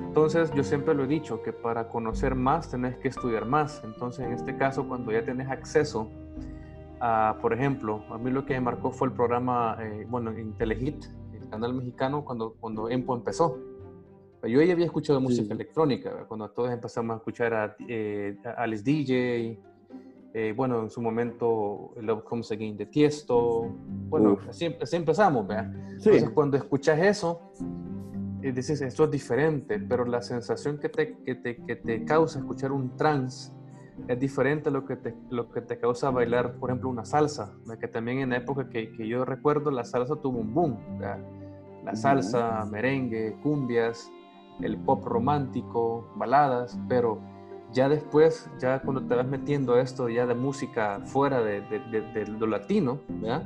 Entonces 0.00 0.52
yo 0.54 0.64
siempre 0.64 0.94
lo 0.94 1.04
he 1.04 1.06
dicho, 1.06 1.42
que 1.42 1.52
para 1.52 1.88
conocer 1.88 2.34
más 2.34 2.70
tenés 2.70 2.96
que 2.98 3.08
estudiar 3.08 3.46
más, 3.46 3.82
entonces 3.84 4.26
en 4.26 4.32
este 4.32 4.56
caso 4.56 4.86
cuando 4.88 5.12
ya 5.12 5.24
tenés 5.24 5.48
acceso 5.48 6.10
a, 7.00 7.38
por 7.40 7.52
ejemplo, 7.52 8.02
a 8.10 8.18
mí 8.18 8.30
lo 8.30 8.44
que 8.44 8.54
me 8.54 8.60
marcó 8.60 8.90
fue 8.90 9.08
el 9.08 9.14
programa, 9.14 9.76
eh, 9.80 10.06
bueno, 10.08 10.30
en 10.30 10.52
Telehit, 10.54 11.04
el 11.32 11.48
canal 11.48 11.74
mexicano, 11.74 12.24
cuando, 12.24 12.54
cuando 12.60 12.88
EMPO 12.88 13.16
empezó. 13.16 13.58
Yo 14.42 14.60
ya 14.60 14.74
había 14.74 14.84
escuchado 14.84 15.20
música 15.22 15.54
electrónica, 15.54 16.26
cuando 16.28 16.50
todos 16.50 16.70
empezamos 16.70 17.14
a 17.14 17.16
escuchar 17.16 17.54
a, 17.54 17.76
eh, 17.88 18.36
Alice 18.58 18.82
DJ, 18.82 19.58
eh, 20.36 20.52
bueno, 20.54 20.82
en 20.82 20.90
su 20.90 21.00
momento 21.00 21.92
Love 22.00 22.24
Comes 22.24 22.50
Again 22.50 22.76
de 22.76 22.86
Tiesto, 22.86 23.72
bueno, 24.08 24.36
así, 24.48 24.64
empezamos, 24.64 25.46
¿verdad? 25.46 25.72
Entonces 25.92 26.28
cuando 26.30 26.56
escuchas 26.56 26.98
eso, 26.98 27.40
y 28.42 28.50
dices, 28.50 28.82
esto 28.82 29.04
es 29.04 29.10
diferente, 29.12 29.78
pero 29.78 30.04
la 30.04 30.20
sensación 30.20 30.78
que 30.78 30.88
te, 30.88 31.16
que 31.24 31.36
te, 31.36 31.56
que 31.64 31.76
te 31.76 32.04
causa 32.04 32.40
escuchar 32.40 32.72
un 32.72 32.96
trance 32.96 33.52
es 34.08 34.18
diferente 34.18 34.70
a 34.70 34.72
lo 34.72 34.84
que 34.84 34.96
te, 34.96 35.14
lo 35.30 35.50
que 35.52 35.60
te 35.60 35.78
causa 35.78 36.10
bailar, 36.10 36.56
por 36.56 36.70
ejemplo, 36.70 36.90
una 36.90 37.04
salsa, 37.04 37.54
que 37.80 37.86
también 37.86 38.18
en 38.18 38.30
la 38.30 38.38
época 38.38 38.68
que, 38.68 38.90
que, 38.90 39.06
yo 39.06 39.24
recuerdo 39.24 39.70
la 39.70 39.84
salsa 39.84 40.16
tuvo 40.16 40.40
un 40.40 40.52
boom, 40.52 40.78
la 40.98 41.94
salsa, 41.94 42.66
merengue, 42.72 43.36
cumbias, 43.40 44.10
el 44.60 44.78
pop 44.78 45.04
romántico, 45.04 46.12
baladas, 46.16 46.76
pero 46.88 47.20
ya 47.74 47.88
después, 47.88 48.48
ya 48.60 48.80
cuando 48.80 49.02
te 49.02 49.14
vas 49.14 49.26
metiendo 49.26 49.76
esto 49.76 50.08
ya 50.08 50.26
de 50.26 50.34
música 50.34 51.00
fuera 51.04 51.42
de, 51.42 51.60
de, 51.60 52.00
de, 52.00 52.26
lo 52.28 52.46
latino, 52.46 53.00
¿verdad? 53.08 53.42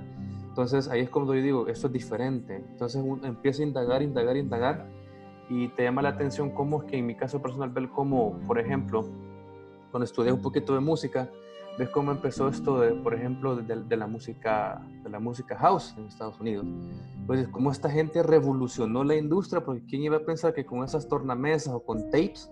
Entonces 0.49 0.89
ahí 0.89 1.01
es 1.01 1.11
cuando 1.11 1.35
yo 1.35 1.43
digo, 1.43 1.67
esto 1.67 1.87
es 1.87 1.93
diferente. 1.95 2.57
Entonces 2.57 3.03
uno 3.05 3.27
empieza 3.27 3.63
a 3.63 3.67
indagar, 3.67 4.03
indagar, 4.03 4.37
indagar 4.37 4.87
y 5.49 5.69
te 5.69 5.85
llama 5.85 6.03
la 6.03 6.11
atención 6.11 6.51
cómo 6.51 6.83
es 6.83 6.91
que 6.91 6.99
en 6.99 7.07
mi 7.07 7.15
caso 7.15 7.41
personal 7.41 7.71
ver 7.71 7.89
cómo, 7.89 8.39
por 8.47 8.59
ejemplo, 8.59 9.09
cuando 9.91 10.05
estudié 10.05 10.31
un 10.31 10.43
poquito 10.43 10.75
de 10.75 10.81
música, 10.81 11.31
ves 11.79 11.89
cómo 11.89 12.11
empezó 12.11 12.49
esto, 12.49 12.81
de, 12.81 12.93
por 12.93 13.15
ejemplo, 13.15 13.57
de, 13.57 13.97
la 13.97 14.07
música, 14.07 14.85
de 15.03 15.09
la 15.09 15.21
música 15.21 15.57
house 15.57 15.95
en 15.97 16.05
Estados 16.05 16.39
Unidos. 16.39 16.67
Pues 17.27 17.49
cómo 17.49 17.71
esta 17.71 17.89
gente 17.89 18.23
revolucionó 18.23 19.05
la 19.05 19.17
industria, 19.17 19.65
porque 19.65 19.87
quién 19.87 20.03
iba 20.03 20.19
a 20.19 20.25
pensar 20.25 20.53
que 20.53 20.67
con 20.67 20.85
esas 20.85 21.09
tornamesas 21.09 21.73
o 21.73 21.81
con 21.81 22.11
tapes 22.11 22.51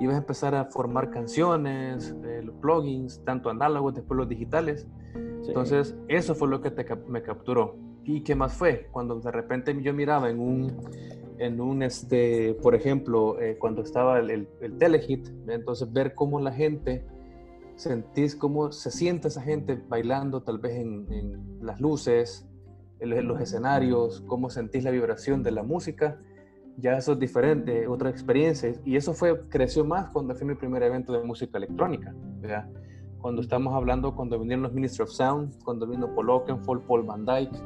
ibas 0.00 0.16
a 0.16 0.18
empezar 0.18 0.54
a 0.54 0.64
formar 0.66 1.10
canciones, 1.10 2.14
eh, 2.24 2.42
los 2.42 2.54
plugins, 2.56 3.22
tanto 3.24 3.50
análogos, 3.50 3.94
después 3.94 4.18
los 4.18 4.28
digitales. 4.28 4.86
Entonces, 5.14 5.96
eso 6.08 6.34
fue 6.34 6.48
lo 6.48 6.60
que 6.60 6.72
me 7.08 7.22
capturó. 7.22 7.76
¿Y 8.04 8.22
qué 8.22 8.34
más 8.34 8.54
fue? 8.54 8.88
Cuando 8.90 9.20
de 9.20 9.30
repente 9.30 9.76
yo 9.82 9.92
miraba 9.92 10.30
en 10.30 10.40
un, 10.40 10.76
en 11.38 11.60
un 11.60 11.82
este, 11.82 12.54
por 12.54 12.74
ejemplo, 12.74 13.40
eh, 13.40 13.56
cuando 13.58 13.82
estaba 13.82 14.18
el, 14.18 14.48
el, 14.60 14.78
telehit, 14.78 15.28
entonces 15.48 15.92
ver 15.92 16.14
cómo 16.14 16.40
la 16.40 16.52
gente, 16.52 17.04
sentís 17.76 18.36
cómo 18.36 18.72
se 18.72 18.90
siente 18.90 19.28
esa 19.28 19.42
gente 19.42 19.80
bailando 19.88 20.42
tal 20.42 20.58
vez 20.58 20.76
en, 20.76 21.06
en 21.12 21.58
las 21.64 21.80
luces, 21.80 22.46
en 23.00 23.26
los 23.26 23.40
escenarios, 23.40 24.22
cómo 24.26 24.50
sentís 24.50 24.84
la 24.84 24.90
vibración 24.90 25.42
de 25.42 25.50
la 25.50 25.62
música, 25.62 26.20
ya 26.76 26.96
eso 26.96 27.12
es 27.12 27.18
diferente, 27.18 27.86
otra 27.86 28.10
experiencia. 28.10 28.72
Y 28.84 28.96
eso 28.96 29.12
fue, 29.12 29.40
creció 29.48 29.84
más 29.84 30.10
cuando 30.10 30.34
fue 30.34 30.46
mi 30.46 30.54
primer 30.54 30.82
evento 30.82 31.12
de 31.12 31.22
música 31.22 31.58
electrónica, 31.58 32.14
¿verdad? 32.40 32.68
Cuando 33.20 33.40
estamos 33.40 33.74
hablando, 33.74 34.14
cuando 34.14 34.38
vinieron 34.38 34.62
los 34.62 34.72
Ministry 34.72 35.04
of 35.04 35.10
Sound, 35.10 35.62
cuando 35.64 35.86
vino 35.86 36.12
Paul 36.14 36.30
Oakenfold, 36.30 36.82
Paul 36.82 37.02
Van 37.04 37.24
Dyke, 37.24 37.56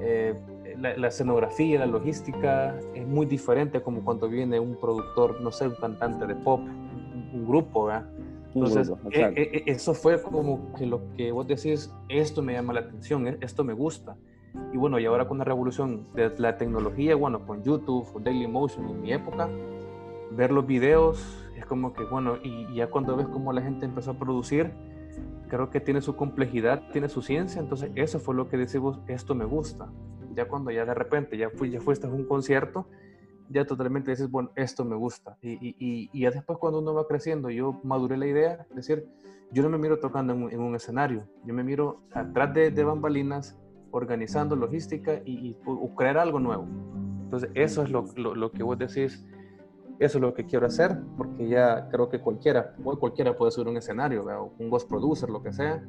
eh, 0.00 0.34
la, 0.78 1.08
escenografía, 1.08 1.78
la 1.78 1.86
logística 1.86 2.78
es 2.94 3.06
muy 3.06 3.26
diferente 3.26 3.80
como 3.80 4.04
cuando 4.04 4.28
viene 4.28 4.58
un 4.60 4.76
productor, 4.76 5.40
no 5.40 5.50
sé, 5.50 5.68
un 5.68 5.76
cantante 5.76 6.26
de 6.26 6.34
pop, 6.34 6.60
un, 6.60 7.46
grupo, 7.46 7.86
¿verdad? 7.86 8.06
Entonces, 8.54 8.92
eh, 9.10 9.32
eh, 9.36 9.62
eso 9.66 9.94
fue 9.94 10.20
como 10.22 10.72
que 10.74 10.86
lo 10.86 11.00
que 11.16 11.32
vos 11.32 11.46
decís, 11.46 11.92
esto 12.08 12.42
me 12.42 12.52
llama 12.52 12.72
la 12.74 12.80
atención, 12.80 13.26
esto 13.40 13.64
me 13.64 13.72
gusta. 13.72 14.16
Y 14.72 14.76
bueno, 14.76 14.98
y 14.98 15.06
ahora 15.06 15.26
con 15.26 15.38
la 15.38 15.44
revolución 15.44 16.06
de 16.14 16.32
la 16.38 16.56
tecnología, 16.56 17.14
bueno, 17.16 17.46
con 17.46 17.62
YouTube, 17.62 18.12
con 18.12 18.24
Dailymotion 18.24 18.88
en 18.88 19.00
mi 19.00 19.12
época, 19.12 19.48
ver 20.30 20.50
los 20.50 20.66
videos 20.66 21.44
es 21.56 21.66
como 21.66 21.92
que, 21.92 22.04
bueno, 22.04 22.36
y, 22.42 22.74
ya 22.74 22.90
cuando 22.90 23.16
ves 23.16 23.28
cómo 23.28 23.52
la 23.52 23.62
gente 23.62 23.86
empezó 23.86 24.12
a 24.12 24.18
producir, 24.18 24.72
creo 25.48 25.70
que 25.70 25.80
tiene 25.80 26.00
su 26.00 26.16
complejidad, 26.16 26.82
tiene 26.92 27.08
su 27.08 27.22
ciencia, 27.22 27.60
entonces 27.60 27.90
eso 27.94 28.18
fue 28.18 28.34
lo 28.34 28.48
que 28.48 28.56
decimos, 28.56 29.00
esto 29.06 29.34
me 29.34 29.44
gusta. 29.44 29.90
Ya 30.34 30.48
cuando 30.48 30.70
ya 30.70 30.84
de 30.84 30.94
repente 30.94 31.36
ya, 31.38 31.50
fui, 31.50 31.70
ya 31.70 31.80
fuiste 31.80 32.06
a 32.06 32.10
un 32.10 32.24
concierto, 32.24 32.88
ya 33.48 33.64
totalmente 33.64 34.10
dices, 34.10 34.30
bueno, 34.30 34.50
esto 34.56 34.84
me 34.84 34.96
gusta. 34.96 35.36
Y, 35.40 35.52
y, 35.52 36.10
y, 36.12 36.20
ya 36.20 36.30
después 36.30 36.58
cuando 36.58 36.80
uno 36.80 36.94
va 36.94 37.06
creciendo, 37.06 37.50
yo 37.50 37.80
maduré 37.84 38.16
la 38.16 38.26
idea, 38.26 38.66
es 38.68 38.76
decir, 38.76 39.06
yo 39.52 39.62
no 39.62 39.68
me 39.68 39.78
miro 39.78 40.00
tocando 40.00 40.32
en, 40.32 40.60
un 40.60 40.74
escenario, 40.74 41.28
yo 41.44 41.54
me 41.54 41.62
miro 41.62 42.00
atrás 42.12 42.52
de, 42.52 42.70
de 42.70 42.84
bambalinas, 42.84 43.56
organizando 43.94 44.56
logística 44.56 45.20
y, 45.24 45.56
crear 45.96 46.18
algo 46.18 46.40
nuevo. 46.40 46.66
Entonces, 47.22 47.50
eso 47.54 47.82
es 47.82 47.90
lo, 47.90 48.02
lo, 48.16 48.50
que 48.50 48.62
vos 48.64 48.76
decís, 48.76 49.24
eso 50.00 50.18
es 50.18 50.22
lo 50.22 50.34
que 50.34 50.44
quiero 50.44 50.66
hacer, 50.66 50.98
porque 51.16 51.48
ya 51.48 51.88
creo 51.90 52.08
que 52.08 52.20
cualquiera, 52.20 52.74
cualquiera 52.98 53.36
puede 53.36 53.52
subir 53.52 53.68
un 53.68 53.76
escenario, 53.76 54.24
o 54.24 54.52
un 54.58 54.68
ghost 54.68 54.88
producer, 54.88 55.30
lo 55.30 55.42
que 55.42 55.52
sea. 55.52 55.84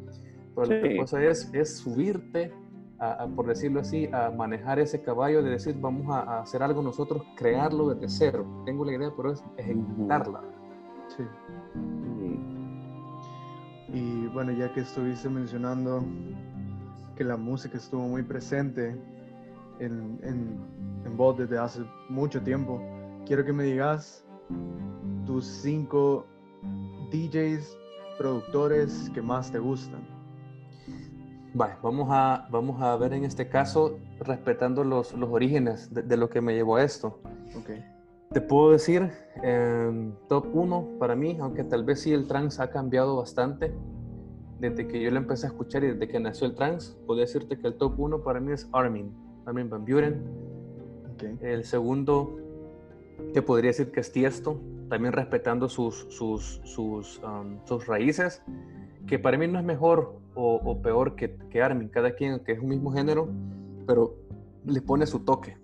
Pero 0.55 0.67
la 0.67 0.97
cosa 0.97 1.23
es, 1.23 1.51
es 1.53 1.79
subirte, 1.79 2.53
a, 2.99 3.27
por 3.35 3.47
decirlo 3.47 3.81
así, 3.81 4.07
a 4.13 4.29
manejar 4.29 4.79
ese 4.79 5.01
caballo 5.01 5.41
de 5.41 5.49
decir, 5.49 5.75
vamos 5.79 6.07
a, 6.15 6.41
hacer 6.41 6.61
algo 6.61 6.83
nosotros, 6.83 7.23
crearlo 7.35 7.89
desde 7.89 8.07
cero. 8.07 8.45
Tengo 8.65 8.85
la 8.85 8.93
idea, 8.93 9.11
pero 9.17 9.31
es 9.31 9.43
ejecutarla. 9.57 10.41
Sí. 11.07 11.23
Y 13.93 14.27
bueno, 14.27 14.51
ya 14.51 14.71
que 14.73 14.81
estuviste 14.81 15.27
mencionando 15.27 16.03
que 17.15 17.23
la 17.23 17.37
música 17.37 17.77
estuvo 17.77 18.03
muy 18.07 18.23
presente 18.23 18.95
en, 19.79 20.19
en, 20.23 20.59
en 21.05 21.17
vos 21.17 21.37
desde 21.37 21.57
hace 21.57 21.81
mucho 22.09 22.41
tiempo. 22.41 22.81
Quiero 23.25 23.43
que 23.45 23.53
me 23.53 23.63
digas 23.63 24.25
tus 25.25 25.45
cinco 25.45 26.25
DJs, 27.11 27.77
productores 28.17 29.09
que 29.13 29.21
más 29.21 29.51
te 29.51 29.59
gustan. 29.59 30.15
Vale, 31.53 31.75
vamos 31.81 32.09
a, 32.11 32.47
vamos 32.51 32.81
a 32.81 32.95
ver 32.97 33.13
en 33.13 33.23
este 33.23 33.47
caso, 33.47 33.97
respetando 34.19 34.83
los, 34.83 35.13
los 35.13 35.29
orígenes 35.29 35.93
de, 35.93 36.17
lo 36.17 36.29
que 36.29 36.41
me 36.41 36.53
llevó 36.53 36.75
a 36.75 36.83
esto. 36.83 37.19
Okay. 37.61 37.81
Te 38.33 38.41
puedo 38.41 38.71
decir, 38.71 39.09
eh, 39.41 40.11
top 40.27 40.47
1 40.53 40.97
para 40.99 41.15
mí, 41.15 41.37
aunque 41.39 41.63
tal 41.63 41.85
vez 41.85 42.01
sí 42.01 42.11
el 42.11 42.27
trance 42.27 42.61
ha 42.61 42.69
cambiado 42.69 43.15
bastante, 43.15 43.73
desde 44.59 44.87
que 44.87 45.01
yo 45.01 45.11
lo 45.11 45.17
empecé 45.17 45.47
a 45.47 45.49
escuchar 45.49 45.83
y 45.83 45.87
desde 45.87 46.07
que 46.07 46.19
nació 46.19 46.47
el 46.47 46.55
trance, 46.55 46.95
puedo 47.05 47.19
decirte 47.19 47.57
que 47.57 47.67
el 47.67 47.75
top 47.75 47.99
1 47.99 48.23
para 48.23 48.39
mí 48.39 48.51
es 48.51 48.69
Armin, 48.71 49.11
Armin 49.45 49.69
Van 49.69 49.85
Buren. 49.85 50.21
El 51.41 51.63
segundo, 51.63 52.37
te 53.33 53.41
podría 53.41 53.69
decir 53.69 53.91
que 53.91 53.99
es 54.01 54.11
Tiesto, 54.11 54.59
también 54.89 55.13
respetando 55.13 55.69
sus, 55.69 56.07
sus, 56.09 56.61
sus, 56.63 57.21
um, 57.23 57.59
sus 57.65 57.87
raíces, 57.87 58.43
que 59.07 59.19
para 59.19 59.37
mí 59.37 59.47
no 59.47 59.59
es 59.59 59.65
mejor 59.65 60.19
o, 60.35 60.81
peor 60.81 61.15
que, 61.15 61.37
que, 61.49 61.61
Armin, 61.61 61.87
cada 61.87 62.11
quien 62.15 62.43
que 62.43 62.51
es 62.51 62.59
un 62.59 62.67
mismo 62.67 62.91
género, 62.91 63.29
pero 63.87 64.15
le 64.65 64.81
pone 64.81 65.05
su 65.05 65.19
toque. 65.19 65.57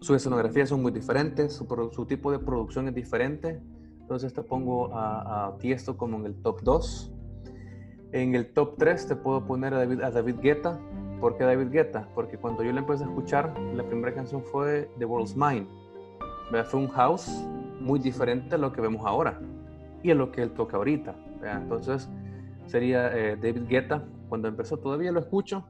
Sus 0.00 0.16
escenografías 0.16 0.68
son 0.68 0.82
muy 0.82 0.92
diferentes, 0.92 1.54
su, 1.54 1.66
su 1.92 2.06
tipo 2.06 2.30
de 2.30 2.38
producción 2.38 2.86
es 2.88 2.94
diferente, 2.94 3.60
entonces 4.00 4.32
te 4.32 4.42
pongo 4.42 4.94
a, 4.94 5.48
a 5.48 5.58
Tiesto 5.58 5.96
como 5.96 6.18
en 6.18 6.26
el 6.26 6.34
top 6.36 6.60
2. 6.62 7.15
En 8.12 8.34
el 8.34 8.46
top 8.52 8.76
3 8.78 9.08
te 9.08 9.16
puedo 9.16 9.44
poner 9.44 9.74
a 9.74 9.78
David, 9.78 10.02
a 10.02 10.10
David 10.10 10.36
Guetta. 10.40 10.78
¿Por 11.20 11.36
qué 11.36 11.44
David 11.44 11.70
Guetta? 11.70 12.08
Porque 12.14 12.38
cuando 12.38 12.62
yo 12.62 12.72
le 12.72 12.78
empecé 12.78 13.04
a 13.04 13.06
escuchar, 13.06 13.58
la 13.74 13.82
primera 13.82 14.14
canción 14.14 14.42
fue 14.44 14.88
The 14.98 15.04
World's 15.04 15.36
Mine. 15.36 15.66
Fue 16.66 16.80
un 16.80 16.88
house 16.88 17.28
muy 17.80 17.98
diferente 17.98 18.54
a 18.54 18.58
lo 18.58 18.72
que 18.72 18.80
vemos 18.80 19.04
ahora 19.04 19.40
y 20.02 20.10
a 20.10 20.14
lo 20.14 20.30
que 20.30 20.42
él 20.42 20.52
toca 20.52 20.76
ahorita. 20.76 21.14
Entonces 21.42 22.08
sería 22.66 23.16
eh, 23.16 23.36
David 23.36 23.62
Guetta. 23.68 24.04
Cuando 24.28 24.48
empezó 24.48 24.76
todavía 24.76 25.10
lo 25.12 25.20
escucho. 25.20 25.64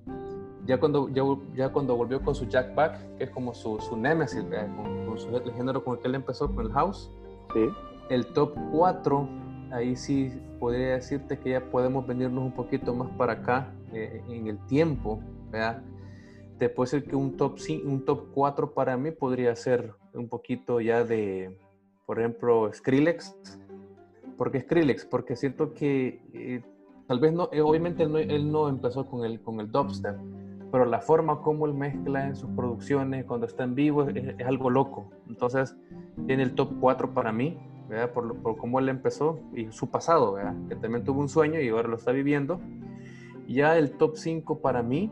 Ya 0.66 0.79
cuando, 0.81 1.09
ya, 1.09 1.22
ya 1.55 1.72
cuando 1.72 1.96
volvió 1.96 2.20
con 2.22 2.35
su 2.35 2.46
Jack 2.49 2.75
Back, 2.75 2.99
que 3.18 3.25
es 3.25 3.31
como 3.31 3.55
su, 3.55 3.79
su 3.81 3.96
nemesis, 3.96 4.44
con, 5.07 5.18
su, 5.18 5.29
el 5.37 5.53
género 5.53 5.85
con 5.85 5.94
el 5.94 6.03
que 6.03 6.09
él 6.09 6.16
empezó, 6.16 6.53
con 6.53 6.66
el 6.66 6.72
house. 6.72 7.11
Sí. 7.55 7.68
El 8.11 8.27
top 8.27 8.55
4 8.72 9.29
ahí 9.70 9.94
sí 9.94 10.33
podría 10.59 10.95
decirte 10.95 11.38
que 11.38 11.51
ya 11.51 11.61
podemos 11.71 12.07
venirnos 12.07 12.42
un 12.45 12.53
poquito 12.53 12.95
más 12.95 13.11
para 13.16 13.35
acá 13.35 13.73
eh, 13.92 14.23
en 14.29 14.47
el 14.47 14.59
tiempo, 14.66 15.21
¿verdad? 15.51 15.83
Te 16.59 16.69
puedo 16.69 16.90
decir 16.90 17.09
que 17.09 17.16
un 17.16 17.37
top, 17.37 17.59
un 17.85 18.05
top 18.05 18.29
4 18.33 18.73
para 18.73 18.97
mí 18.97 19.11
podría 19.11 19.55
ser 19.55 19.95
un 20.14 20.29
poquito 20.29 20.81
ya 20.81 21.05
de, 21.05 21.57
por 22.07 22.19
ejemplo, 22.19 22.73
Skrillex. 22.73 23.37
¿Por 24.38 24.51
qué 24.51 24.61
Skrillex? 24.61 25.05
Porque 25.05 25.37
siento 25.37 25.75
que 25.75 26.23
eh, 26.33 26.62
tal 27.07 27.21
vez 27.21 27.33
no, 27.33 27.49
eh, 27.53 27.61
obviamente 27.61 28.05
él 28.05 28.51
no, 28.51 28.69
empezó 28.69 29.07
con 29.07 29.25
el, 29.25 29.40
con 29.40 29.61
el 29.61 29.71
dubstep, 29.71 30.16
pero 30.73 30.87
la 30.87 31.01
forma 31.01 31.42
como 31.42 31.66
él 31.66 31.75
mezcla 31.75 32.27
en 32.27 32.37
sus 32.37 32.51
producciones, 32.51 33.25
cuando 33.27 33.47
está 33.47 33.64
en 33.64 33.75
vivo, 33.75 34.05
es, 34.05 34.16
es 34.16 34.47
algo 34.47 34.71
loco. 34.71 35.11
Entonces, 35.29 35.77
tiene 36.27 36.42
el 36.42 36.55
top 36.55 36.73
4 36.81 37.12
para 37.12 37.33
mí 37.33 37.59
por, 38.12 38.37
por, 38.38 38.57
cómo 38.57 38.79
él 38.79 38.88
empezó 38.88 39.38
y 39.55 39.70
su 39.70 39.88
pasado, 39.90 40.37
que 40.68 40.77
también 40.77 41.05
tuvo 41.05 41.20
un 41.20 41.29
sueño 41.29 41.61
y 41.61 41.68
ahora 41.68 41.88
lo 41.88 41.96
está 41.96 42.12
viviendo. 42.12 42.61
Ya 43.46 43.79
el 43.79 43.92
top 43.92 44.16
5 44.16 44.61
para 44.61 44.83
mí, 44.83 45.11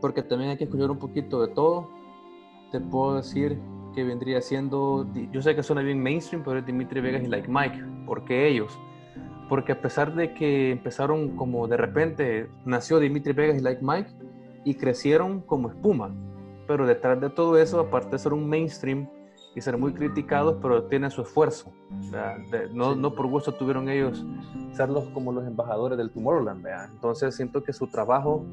porque 0.00 0.22
también 0.22 0.50
hay 0.50 0.56
que 0.58 0.64
escuchar 0.64 0.90
un 0.90 0.98
poquito 0.98 1.40
de 1.40 1.48
todo, 1.48 1.88
te 2.70 2.80
puedo 2.80 3.16
decir 3.16 3.58
que 3.94 4.04
vendría 4.04 4.40
siendo, 4.40 5.06
yo 5.32 5.42
sé 5.42 5.54
que 5.54 5.62
suena 5.62 5.82
bien 5.82 6.02
mainstream, 6.02 6.42
pero 6.44 6.58
es 6.58 6.66
Dimitri 6.66 7.00
Vegas 7.00 7.22
y 7.22 7.28
Like 7.28 7.48
Mike. 7.48 7.84
¿Por 8.06 8.24
qué 8.24 8.48
ellos? 8.48 8.78
Porque 9.48 9.72
a 9.72 9.80
pesar 9.80 10.14
de 10.14 10.32
que 10.34 10.70
empezaron 10.70 11.36
como 11.36 11.68
de 11.68 11.76
repente, 11.76 12.48
nació 12.64 12.98
Dimitri 12.98 13.32
Vegas 13.32 13.58
y 13.58 13.60
Like 13.60 13.82
Mike 13.82 14.10
y 14.64 14.74
crecieron 14.74 15.40
como 15.40 15.68
espuma. 15.68 16.14
Pero 16.66 16.86
detrás 16.86 17.20
de 17.20 17.28
todo 17.28 17.58
eso, 17.58 17.80
aparte 17.80 18.10
de 18.12 18.18
ser 18.18 18.32
un 18.32 18.48
mainstream 18.48 19.08
y 19.54 19.60
ser 19.60 19.76
muy 19.76 19.92
criticados, 19.92 20.56
pero 20.62 20.84
tienen 20.84 21.10
su 21.10 21.22
esfuerzo. 21.22 21.72
no, 22.72 22.94
no, 22.94 23.14
por 23.14 23.26
gusto 23.26 23.52
tuvieron 23.52 23.88
ellos 23.88 24.24
ser 24.72 24.88
como 25.12 25.32
los 25.32 25.46
embajadores 25.46 25.98
del 25.98 26.10
Tomorrowland. 26.10 26.66
Entonces 26.92 27.34
siento 27.34 27.62
que 27.62 27.72
su 27.72 27.86
trabajo 27.86 28.44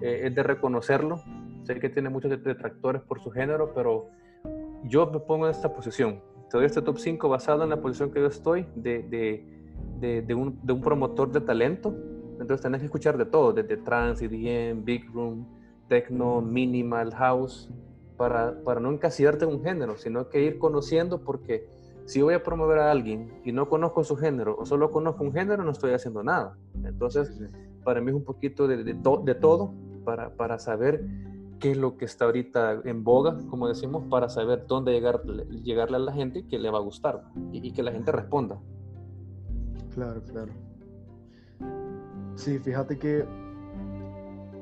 eh, 0.00 0.22
es 0.24 0.34
de 0.34 0.42
reconocerlo. 0.42 1.22
Sé 1.64 1.78
que 1.80 1.88
tiene 1.88 2.08
muchos 2.08 2.30
detractores 2.30 3.02
por 3.02 3.20
su 3.20 3.30
género, 3.30 3.72
pero 3.74 4.06
yo 4.84 5.06
me 5.06 5.18
pongo 5.18 5.46
en 5.46 5.50
esta 5.50 5.72
posición. 5.72 6.20
Te 6.50 6.56
doy 6.56 6.66
este 6.66 6.80
top 6.80 6.98
5 6.98 7.28
basado 7.28 7.64
en 7.64 7.70
la 7.70 7.80
posición 7.80 8.10
que 8.10 8.20
yo 8.20 8.26
estoy 8.26 8.66
de, 8.74 9.02
de, 9.02 10.22
de, 10.22 10.34
un, 10.34 10.58
de 10.62 10.72
un, 10.72 10.80
promotor 10.80 11.30
de 11.30 11.40
talento. 11.40 11.94
Entonces 12.40 12.62
tenés 12.62 12.80
que 12.80 12.86
escuchar 12.86 13.18
de 13.18 13.26
todo, 13.26 13.52
desde 13.52 13.76
trance, 13.78 14.24
EDM, 14.24 14.84
big 14.84 15.10
room, 15.12 15.46
techno, 15.88 16.40
minimal, 16.40 17.12
house, 17.12 17.68
para, 18.18 18.62
para 18.62 18.80
no 18.80 18.92
encasillarte 18.92 19.46
en 19.46 19.52
un 19.52 19.62
género, 19.62 19.96
sino 19.96 20.28
que 20.28 20.42
ir 20.42 20.58
conociendo 20.58 21.24
porque 21.24 21.66
si 22.04 22.20
voy 22.20 22.34
a 22.34 22.42
promover 22.42 22.80
a 22.80 22.90
alguien 22.90 23.40
y 23.44 23.52
no 23.52 23.68
conozco 23.68 24.04
su 24.04 24.16
género 24.16 24.56
o 24.58 24.66
solo 24.66 24.90
conozco 24.90 25.24
un 25.24 25.32
género, 25.32 25.64
no 25.64 25.70
estoy 25.70 25.92
haciendo 25.92 26.22
nada. 26.22 26.58
Entonces, 26.84 27.30
para 27.84 28.00
mí 28.02 28.10
es 28.10 28.16
un 28.16 28.24
poquito 28.24 28.66
de, 28.68 28.84
de, 28.84 28.94
de 28.94 29.34
todo 29.34 29.72
para, 30.04 30.34
para 30.34 30.58
saber 30.58 31.04
qué 31.58 31.72
es 31.72 31.76
lo 31.76 31.96
que 31.96 32.04
está 32.04 32.24
ahorita 32.26 32.82
en 32.84 33.04
boga, 33.04 33.38
como 33.50 33.68
decimos, 33.68 34.04
para 34.08 34.28
saber 34.28 34.66
dónde 34.66 34.92
llegar, 34.92 35.22
llegarle 35.24 35.96
a 35.96 36.00
la 36.00 36.12
gente 36.12 36.46
que 36.46 36.58
le 36.58 36.70
va 36.70 36.78
a 36.78 36.82
gustar 36.82 37.24
y, 37.52 37.72
que 37.72 37.82
la 37.82 37.92
gente 37.92 38.12
responda. 38.12 38.58
Claro, 39.94 40.22
claro. 40.22 40.52
Sí, 42.36 42.58
fíjate 42.58 42.98
que 42.98 43.24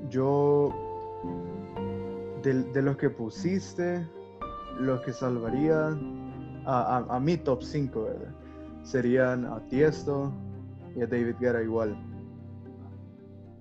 yo, 0.08 0.70
de, 2.54 2.82
los 2.82 2.96
que 2.96 3.10
pusiste, 3.10 4.06
los 4.78 5.00
que 5.00 5.12
salvaría 5.12 5.98
a, 6.64 7.04
a, 7.08 7.20
mi 7.20 7.36
top 7.36 7.62
5, 7.62 8.08
Serían 8.84 9.44
a 9.46 9.60
Tiesto 9.68 10.32
y 10.94 11.02
a 11.02 11.06
David 11.06 11.34
Guerra 11.40 11.62
igual. 11.62 11.96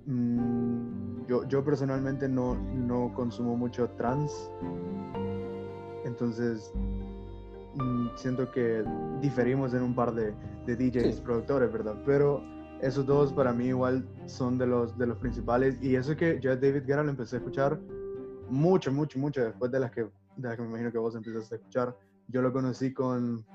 Mm, 0.06 1.26
yo, 1.26 1.63
personalmente 1.63 2.30
no, 2.30 2.56
no 2.56 3.12
consumo 3.15 3.58
mucho 3.58 3.89
trans, 3.98 4.52
entonces 6.06 6.71
mm, 7.74 8.10
siento 8.15 8.52
que 8.52 8.84
diferimos 9.19 9.74
en 9.74 9.82
un 9.82 9.95
par 9.95 10.13
de, 10.13 10.32
de 10.67 10.76
DJs, 10.76 11.21
productores, 11.21 11.74
¿verdad? 11.74 11.95
Pero 12.06 12.43
esos 12.82 13.04
dos 13.08 13.34
para 13.34 13.52
mí 13.52 13.65
igual 13.69 14.08
son 14.28 14.60
de 14.60 14.67
los, 14.67 14.95
de 14.95 15.08
los 15.08 15.17
principales 15.17 15.76
y 15.82 15.95
eso 15.95 16.15
que 16.15 16.39
yo 16.39 16.52
a 16.52 16.56
David 16.56 16.84
Guerra 16.86 17.04
lo 17.04 17.10
empecé 17.10 17.38
a 17.38 17.39
escuchar 17.39 17.80
mucho, 18.49 18.91
mucho, 18.91 19.19
mucho 19.19 19.43
después 19.43 19.71
de 19.71 19.79
las 19.79 19.91
que, 19.91 20.01
de 20.01 20.47
las 20.47 20.55
que 20.55 20.62
me 20.62 20.69
imagino 20.69 20.91
que 20.91 20.97
vos 20.97 21.15
empezaste 21.15 21.55
a 21.55 21.58
escuchar. 21.58 21.97
Yo 22.27 22.41
lo 22.41 22.51
conocí 22.51 22.93
con, 22.93 23.45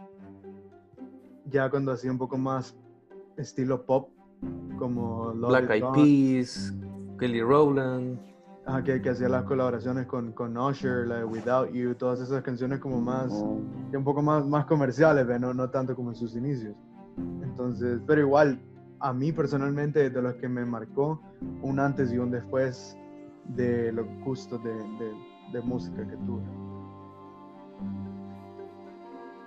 ya 1.47 1.71
cuando 1.71 1.93
hacía 1.93 2.11
un 2.11 2.19
poco 2.19 2.39
más 2.39 2.77
estilo 3.37 3.85
pop, 3.85 4.11
como 4.79 5.33
Black 5.33 5.71
Eyed 5.71 5.85
Peas, 5.95 6.75
Kelly 7.19 7.43
Rowland. 7.43 8.19
que, 8.85 9.03
que 9.03 9.11
hacía 9.11 9.29
las 9.29 9.45
colaboraciones 9.45 10.07
con, 10.07 10.33
con 10.33 10.57
Usher, 10.57 11.07
la 11.07 11.19
de 11.19 11.25
Without 11.25 11.73
You, 11.73 11.95
todas 11.95 12.21
esas 12.21 12.43
canciones 12.43 12.79
como 12.79 13.01
más, 13.01 13.33
oh. 13.33 13.61
un 13.93 14.05
poco 14.05 14.23
más, 14.23 14.47
más 14.47 14.65
comerciales, 14.67 15.27
¿no? 15.41 15.53
no 15.53 15.71
tanto 15.71 15.97
como 15.97 16.11
en 16.11 16.17
sus 16.17 16.37
inicios. 16.37 16.75
Entonces, 17.43 18.01
pero 18.07 18.21
igual, 18.21 18.61
a 19.01 19.13
mí 19.13 19.33
personalmente, 19.33 20.11
de 20.11 20.23
los 20.23 20.35
que 20.35 20.49
me 20.49 20.65
marcó 20.65 21.21
un 21.63 21.81
antes 21.81 22.13
y 22.13 22.19
un 22.19 22.31
después 22.31 22.97
de 23.55 23.93
los 23.93 24.07
gustos 24.25 24.63
de, 24.63 24.73
de, 24.73 25.13
de 25.53 25.61
música 25.63 26.07
que 26.07 26.17
tuve. 26.17 26.43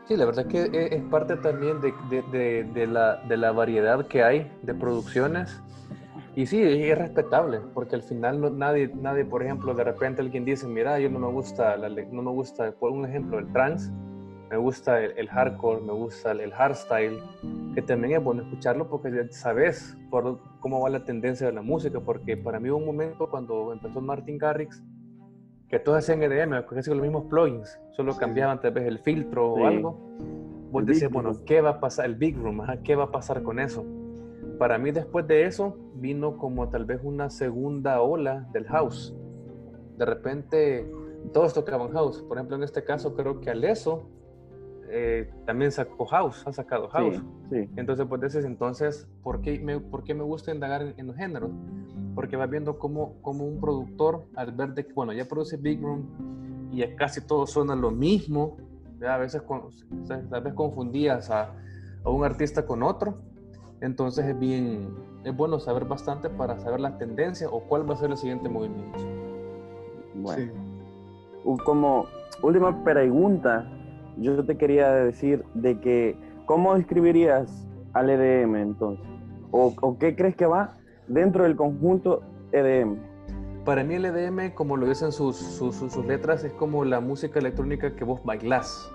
Sí, 0.06 0.18
la 0.18 0.26
verdad 0.26 0.46
es 0.48 0.52
que 0.52 0.78
e, 0.78 0.96
es 0.98 1.04
parte 1.04 1.38
también 1.38 1.80
de, 1.80 2.64
de, 2.74 2.88
la, 2.88 3.18
de 3.28 3.38
la 3.38 3.52
variedad 3.52 4.06
que 4.08 4.24
hay 4.24 4.52
de 4.62 4.74
producciones 4.74 5.62
y 6.36 6.48
sí, 6.48 6.62
es 6.62 6.98
respetable, 6.98 7.60
porque 7.74 7.96
al 7.96 8.02
final 8.02 8.42
no, 8.42 8.50
nadie, 8.50 8.92
nadie, 8.96 9.24
por 9.24 9.44
ejemplo, 9.44 9.74
de 9.76 9.84
repente 9.84 10.22
alguien 10.22 10.44
dice, 10.44 10.68
mira, 10.68 11.00
yo 11.00 11.10
no 11.10 11.20
me 11.20 11.28
gusta, 11.28 11.78
la, 11.78 11.90
no 11.90 12.22
me 12.24 12.32
gusta, 12.32 12.72
por 12.72 12.92
un 12.92 13.06
ejemplo, 13.06 13.38
el 13.38 13.52
trance, 13.54 13.92
me 14.54 14.60
gusta 14.60 15.04
el, 15.04 15.28
hardcore, 15.30 15.82
me 15.82 15.94
gusta 15.94 16.32
el, 16.32 16.52
hardstyle, 16.52 17.20
que 17.74 17.82
también 17.82 18.18
es 18.18 18.24
bueno 18.24 18.44
escucharlo 18.44 18.88
porque 18.88 19.28
sabes 19.32 19.98
por 20.12 20.40
cómo 20.60 20.80
va 20.80 20.92
la 20.92 21.04
tendencia 21.04 21.48
de 21.48 21.54
la 21.54 21.64
música, 21.64 22.00
porque 22.00 22.38
para 22.38 22.60
mí 22.60 22.70
hubo 22.70 22.78
un 22.78 22.86
momento 22.86 23.32
cuando 23.32 23.74
empezó 23.74 24.00
Martin 24.00 24.38
Garrix, 24.38 24.84
que 25.70 25.80
todos 25.80 25.98
hacían 25.98 26.22
EDM, 26.22 26.68
casi 26.68 26.92
los 26.92 27.02
mismos 27.02 27.26
plugins, 27.32 27.80
solo 27.94 28.16
cambiaban 28.16 28.62
tal 28.62 28.74
vez 28.74 28.86
el 28.86 29.00
filtro 29.00 29.54
o 29.54 29.66
algo. 29.66 29.98
Vos 30.70 30.86
decías, 30.86 31.12
bueno, 31.12 31.32
¿qué 31.48 31.60
va 31.60 31.72
a 31.72 31.80
pasar? 31.80 32.06
El 32.06 32.14
Big 32.14 32.38
Room, 32.38 32.62
¿qué 32.84 32.96
va 32.96 33.06
a 33.06 33.12
pasar 33.12 33.42
con 33.42 33.58
eso? 33.58 33.84
para 34.60 34.78
mí 34.78 34.92
después 34.92 35.26
de 35.28 35.46
eso 35.48 35.76
vino 35.96 36.38
como 36.38 36.70
tal 36.70 36.86
vez 36.86 37.00
una 37.04 37.32
segunda 37.32 38.02
ola 38.02 38.48
del 38.54 38.68
house. 38.68 39.16
De 39.98 40.06
repente 40.06 40.88
todos 41.32 41.54
tocaban 41.56 41.92
house. 41.92 42.22
Por 42.22 42.38
ejemplo, 42.38 42.56
en 42.58 42.64
este 42.64 42.84
caso 42.84 43.16
creo 43.16 43.40
que 43.40 43.50
Aleso 43.50 44.04
eh, 44.96 45.32
también 45.46 45.72
sacó 45.72 46.06
house, 46.06 46.44
ha 46.46 46.54
sacado 46.54 46.88
house. 46.90 47.22
Entonces, 47.76 48.06
pues 48.08 48.22
desde 48.22 48.46
entonces, 48.46 49.10
¿por 49.24 49.42
qué, 49.42 49.60
me, 49.60 49.80
¿por 49.80 50.04
qué 50.04 50.14
me 50.14 50.24
gusta 50.24 50.54
indagar 50.54 50.94
en, 50.96 51.08
los 51.08 51.16
géneros? 51.16 51.52
Porque 52.16 52.36
vas 52.36 52.50
viendo 52.50 52.78
como, 52.78 53.22
como 53.22 53.46
un 53.46 53.60
productor, 53.60 54.26
al 54.36 54.52
ver 54.52 54.74
de 54.74 54.86
que, 54.86 54.94
bueno, 54.94 55.14
ya 55.14 55.26
produce 55.26 55.58
Big 55.58 55.82
Room 55.82 56.70
y 56.72 56.84
casi 56.96 57.22
todo 57.26 57.48
suena 57.48 57.76
lo 57.76 57.92
mismo, 57.92 58.58
a 59.08 59.18
veces, 59.18 59.42
tal 60.30 60.44
vez 60.44 60.54
confundías 60.54 61.30
a, 61.30 61.54
a 62.04 62.10
un 62.10 62.24
artista 62.24 62.66
con 62.66 62.84
otro 62.84 63.18
entonces 63.84 64.26
es 64.26 64.40
bien, 64.40 64.96
es 65.26 65.36
bueno 65.36 65.60
saber 65.60 65.84
bastante 65.84 66.30
para 66.30 66.58
saber 66.58 66.80
la 66.80 66.98
tendencia 66.98 67.50
o 67.50 67.66
cuál 67.66 67.88
va 67.88 67.96
a 67.96 67.98
ser 67.98 68.12
el 68.12 68.18
siguiente 68.18 68.48
movimiento. 68.48 68.98
Bueno, 70.16 70.54
como 71.66 72.06
última 72.42 72.82
pregunta, 72.86 73.70
yo 74.18 74.44
te 74.46 74.58
quería 74.58 74.92
decir 74.92 75.44
de 75.54 75.80
que, 75.80 76.18
¿cómo 76.46 76.76
describirías 76.76 77.68
al 77.94 78.10
EDM 78.10 78.56
entonces? 78.56 79.06
¿O, 79.52 79.98
qué 80.00 80.16
crees 80.16 80.36
que 80.36 80.46
va 80.46 80.78
dentro 81.08 81.44
del 81.44 81.56
conjunto 81.56 82.24
EDM? 82.52 82.98
Para 83.66 83.84
mí 83.84 83.96
el 83.96 84.06
EDM, 84.06 84.54
como 84.56 84.78
lo 84.78 84.88
dicen 84.88 85.12
sus, 85.12 85.38
sus, 85.38 85.76
sus 85.76 86.06
letras, 86.06 86.44
es 86.44 86.52
como 86.54 86.84
la 86.84 87.00
música 87.00 87.40
electrónica 87.40 87.96
que 87.96 88.04
vos 88.04 88.22
bailás. 88.24 88.92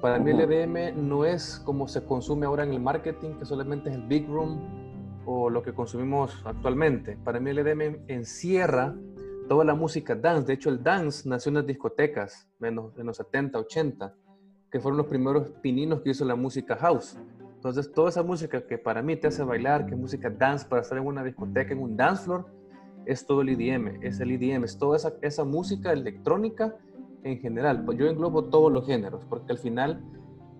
Para 0.00 0.18
mí 0.18 0.32
el 0.32 0.40
EDM 0.40 1.08
no 1.08 1.24
es 1.24 1.62
como 1.64 1.86
se 1.86 2.04
consume 2.04 2.46
ahora 2.46 2.64
en 2.64 2.72
el 2.72 2.80
marketing, 2.80 3.38
que 3.38 3.44
solamente 3.44 3.90
es 3.90 3.94
el 3.94 4.02
big 4.02 4.28
room 4.28 4.60
o 5.24 5.48
lo 5.48 5.62
que 5.62 5.72
consumimos 5.72 6.42
actualmente. 6.44 7.16
Para 7.24 7.38
mí 7.38 7.50
el 7.50 7.58
EDM 7.58 8.02
encierra 8.08 8.94
toda 9.48 9.64
la 9.64 9.74
música 9.74 10.14
dance. 10.14 10.46
De 10.46 10.54
hecho, 10.54 10.70
el 10.70 10.82
dance 10.82 11.28
nació 11.28 11.50
en 11.50 11.54
las 11.54 11.66
discotecas 11.66 12.48
en 12.60 12.74
los 12.76 13.16
70, 13.16 13.58
80, 13.58 14.14
que 14.72 14.80
fueron 14.80 14.96
los 14.96 15.06
primeros 15.06 15.50
pininos 15.60 16.00
que 16.00 16.10
hizo 16.10 16.24
la 16.24 16.34
música 16.34 16.74
house. 16.76 17.16
Entonces, 17.54 17.92
toda 17.92 18.08
esa 18.08 18.22
música 18.22 18.66
que 18.66 18.78
para 18.78 19.02
mí 19.02 19.14
te 19.14 19.28
hace 19.28 19.44
bailar, 19.44 19.86
que 19.86 19.94
es 19.94 20.00
música 20.00 20.30
dance 20.30 20.66
para 20.66 20.82
estar 20.82 20.98
en 20.98 21.06
una 21.06 21.22
discoteca, 21.22 21.72
en 21.72 21.80
un 21.80 21.96
dance 21.96 22.24
floor, 22.24 22.46
es 23.04 23.26
todo 23.26 23.42
el 23.42 23.50
EDM, 23.50 24.02
es 24.02 24.18
el 24.20 24.32
EDM, 24.32 24.64
es 24.64 24.78
toda 24.78 24.96
esa, 24.96 25.12
esa 25.20 25.44
música 25.44 25.92
electrónica 25.92 26.74
en 27.22 27.38
general. 27.38 27.84
Pues 27.84 27.98
yo 27.98 28.06
englobo 28.06 28.44
todos 28.46 28.72
los 28.72 28.86
géneros, 28.86 29.24
porque 29.28 29.52
al 29.52 29.58
final 29.58 30.02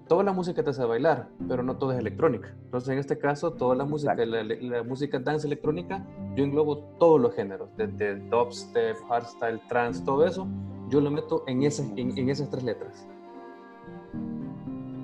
toda 0.09 0.25
la 0.25 0.33
música 0.33 0.63
te 0.63 0.71
hace 0.71 0.85
bailar, 0.85 1.29
pero 1.49 1.63
no 1.63 1.79
todo 1.79 1.93
es 1.93 1.99
electrónica. 1.99 2.55
Entonces, 2.65 2.91
en 2.91 2.99
este 2.99 3.19
caso, 3.19 3.55
toda 3.55 3.75
la 3.75 3.85
música, 3.85 4.15
la, 4.15 4.83
música 4.83 5.19
dance 5.19 5.47
electrónica, 5.47 6.07
yo 6.37 6.45
englobo 6.45 6.79
todos 6.99 7.21
los 7.21 7.35
géneros, 7.35 7.71
desde 7.77 8.17
dubstep, 8.29 8.97
hardstyle, 9.09 9.61
trance, 9.69 10.05
todo 10.05 10.27
eso, 10.27 10.47
yo 10.89 11.01
lo 11.01 11.11
meto 11.11 11.45
en, 11.47 11.63
ese, 11.63 11.91
en, 11.97 12.29
esas 12.29 12.51
tres 12.51 12.63
letras. 12.63 13.07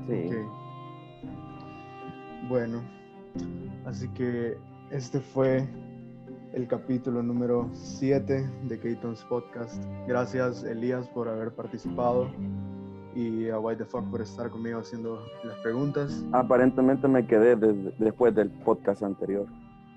Sí. 0.08 0.30
Bueno, 2.48 2.80
así 3.84 4.08
que 4.14 4.56
este 4.90 5.20
fue 5.20 5.68
el 6.54 6.66
capítulo 6.66 7.22
número 7.22 7.68
7 7.74 8.50
de 8.62 8.80
Keaton's 8.80 9.22
Podcast. 9.24 9.84
Gracias, 10.06 10.64
Elías, 10.64 11.06
por 11.08 11.28
haber 11.28 11.52
participado 11.52 12.30
y 13.14 13.50
a 13.50 13.58
White 13.58 13.84
the 13.84 13.90
Fuck 13.90 14.10
por 14.10 14.22
estar 14.22 14.48
conmigo 14.48 14.78
haciendo 14.78 15.20
las 15.44 15.58
preguntas. 15.58 16.24
Aparentemente 16.32 17.06
me 17.06 17.26
quedé 17.26 17.54
después 17.98 18.34
del 18.34 18.48
podcast 18.64 19.02
anterior. 19.02 19.46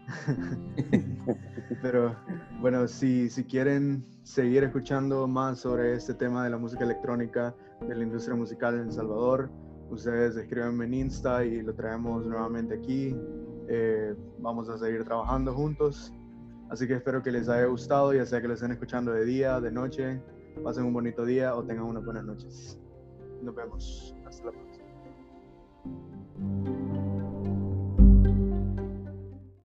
Pero 1.82 2.18
bueno, 2.60 2.86
si, 2.90 3.30
si 3.30 3.46
quieren 3.46 4.04
seguir 4.24 4.66
escuchando 4.66 5.26
más 5.26 5.60
sobre 5.60 5.94
este 5.94 6.14
tema 6.14 6.44
de 6.44 6.50
la 6.50 6.58
música 6.58 6.84
electrónica, 6.84 7.56
de 7.88 7.96
la 7.96 8.04
industria 8.04 8.36
musical 8.36 8.76
en 8.76 8.82
El 8.82 8.92
Salvador, 8.92 9.50
ustedes 9.92 10.38
escríbanme 10.38 10.86
en 10.86 10.94
Insta 10.94 11.46
y 11.46 11.62
lo 11.62 11.74
traemos 11.76 12.26
nuevamente 12.26 12.76
aquí. 12.76 13.16
Eh, 13.68 14.16
vamos 14.40 14.70
a 14.70 14.78
seguir 14.78 15.04
trabajando 15.04 15.54
juntos. 15.54 16.12
Así 16.70 16.88
que 16.88 16.96
espero 16.96 17.22
que 17.22 17.32
les 17.32 17.50
haya 17.50 17.66
gustado, 17.66 18.14
ya 18.14 18.26
sea 18.26 18.42
que 18.42 18.48
lo 18.48 18.54
estén 18.54 18.72
escuchando 18.72 19.12
de 19.12 19.26
día, 19.26 19.60
de 19.60 19.72
noche. 19.72 20.22
Pasen 20.64 20.86
un 20.86 20.94
bonito 20.94 21.26
día 21.26 21.56
o 21.56 21.64
tengan 21.64 21.86
unas 21.86 22.04
buenas 22.04 22.24
noches. 22.24 22.80
Nos 23.42 23.54
vemos. 23.56 24.16
Hasta 24.26 24.46
la 24.46 24.52
próxima. 24.52 24.71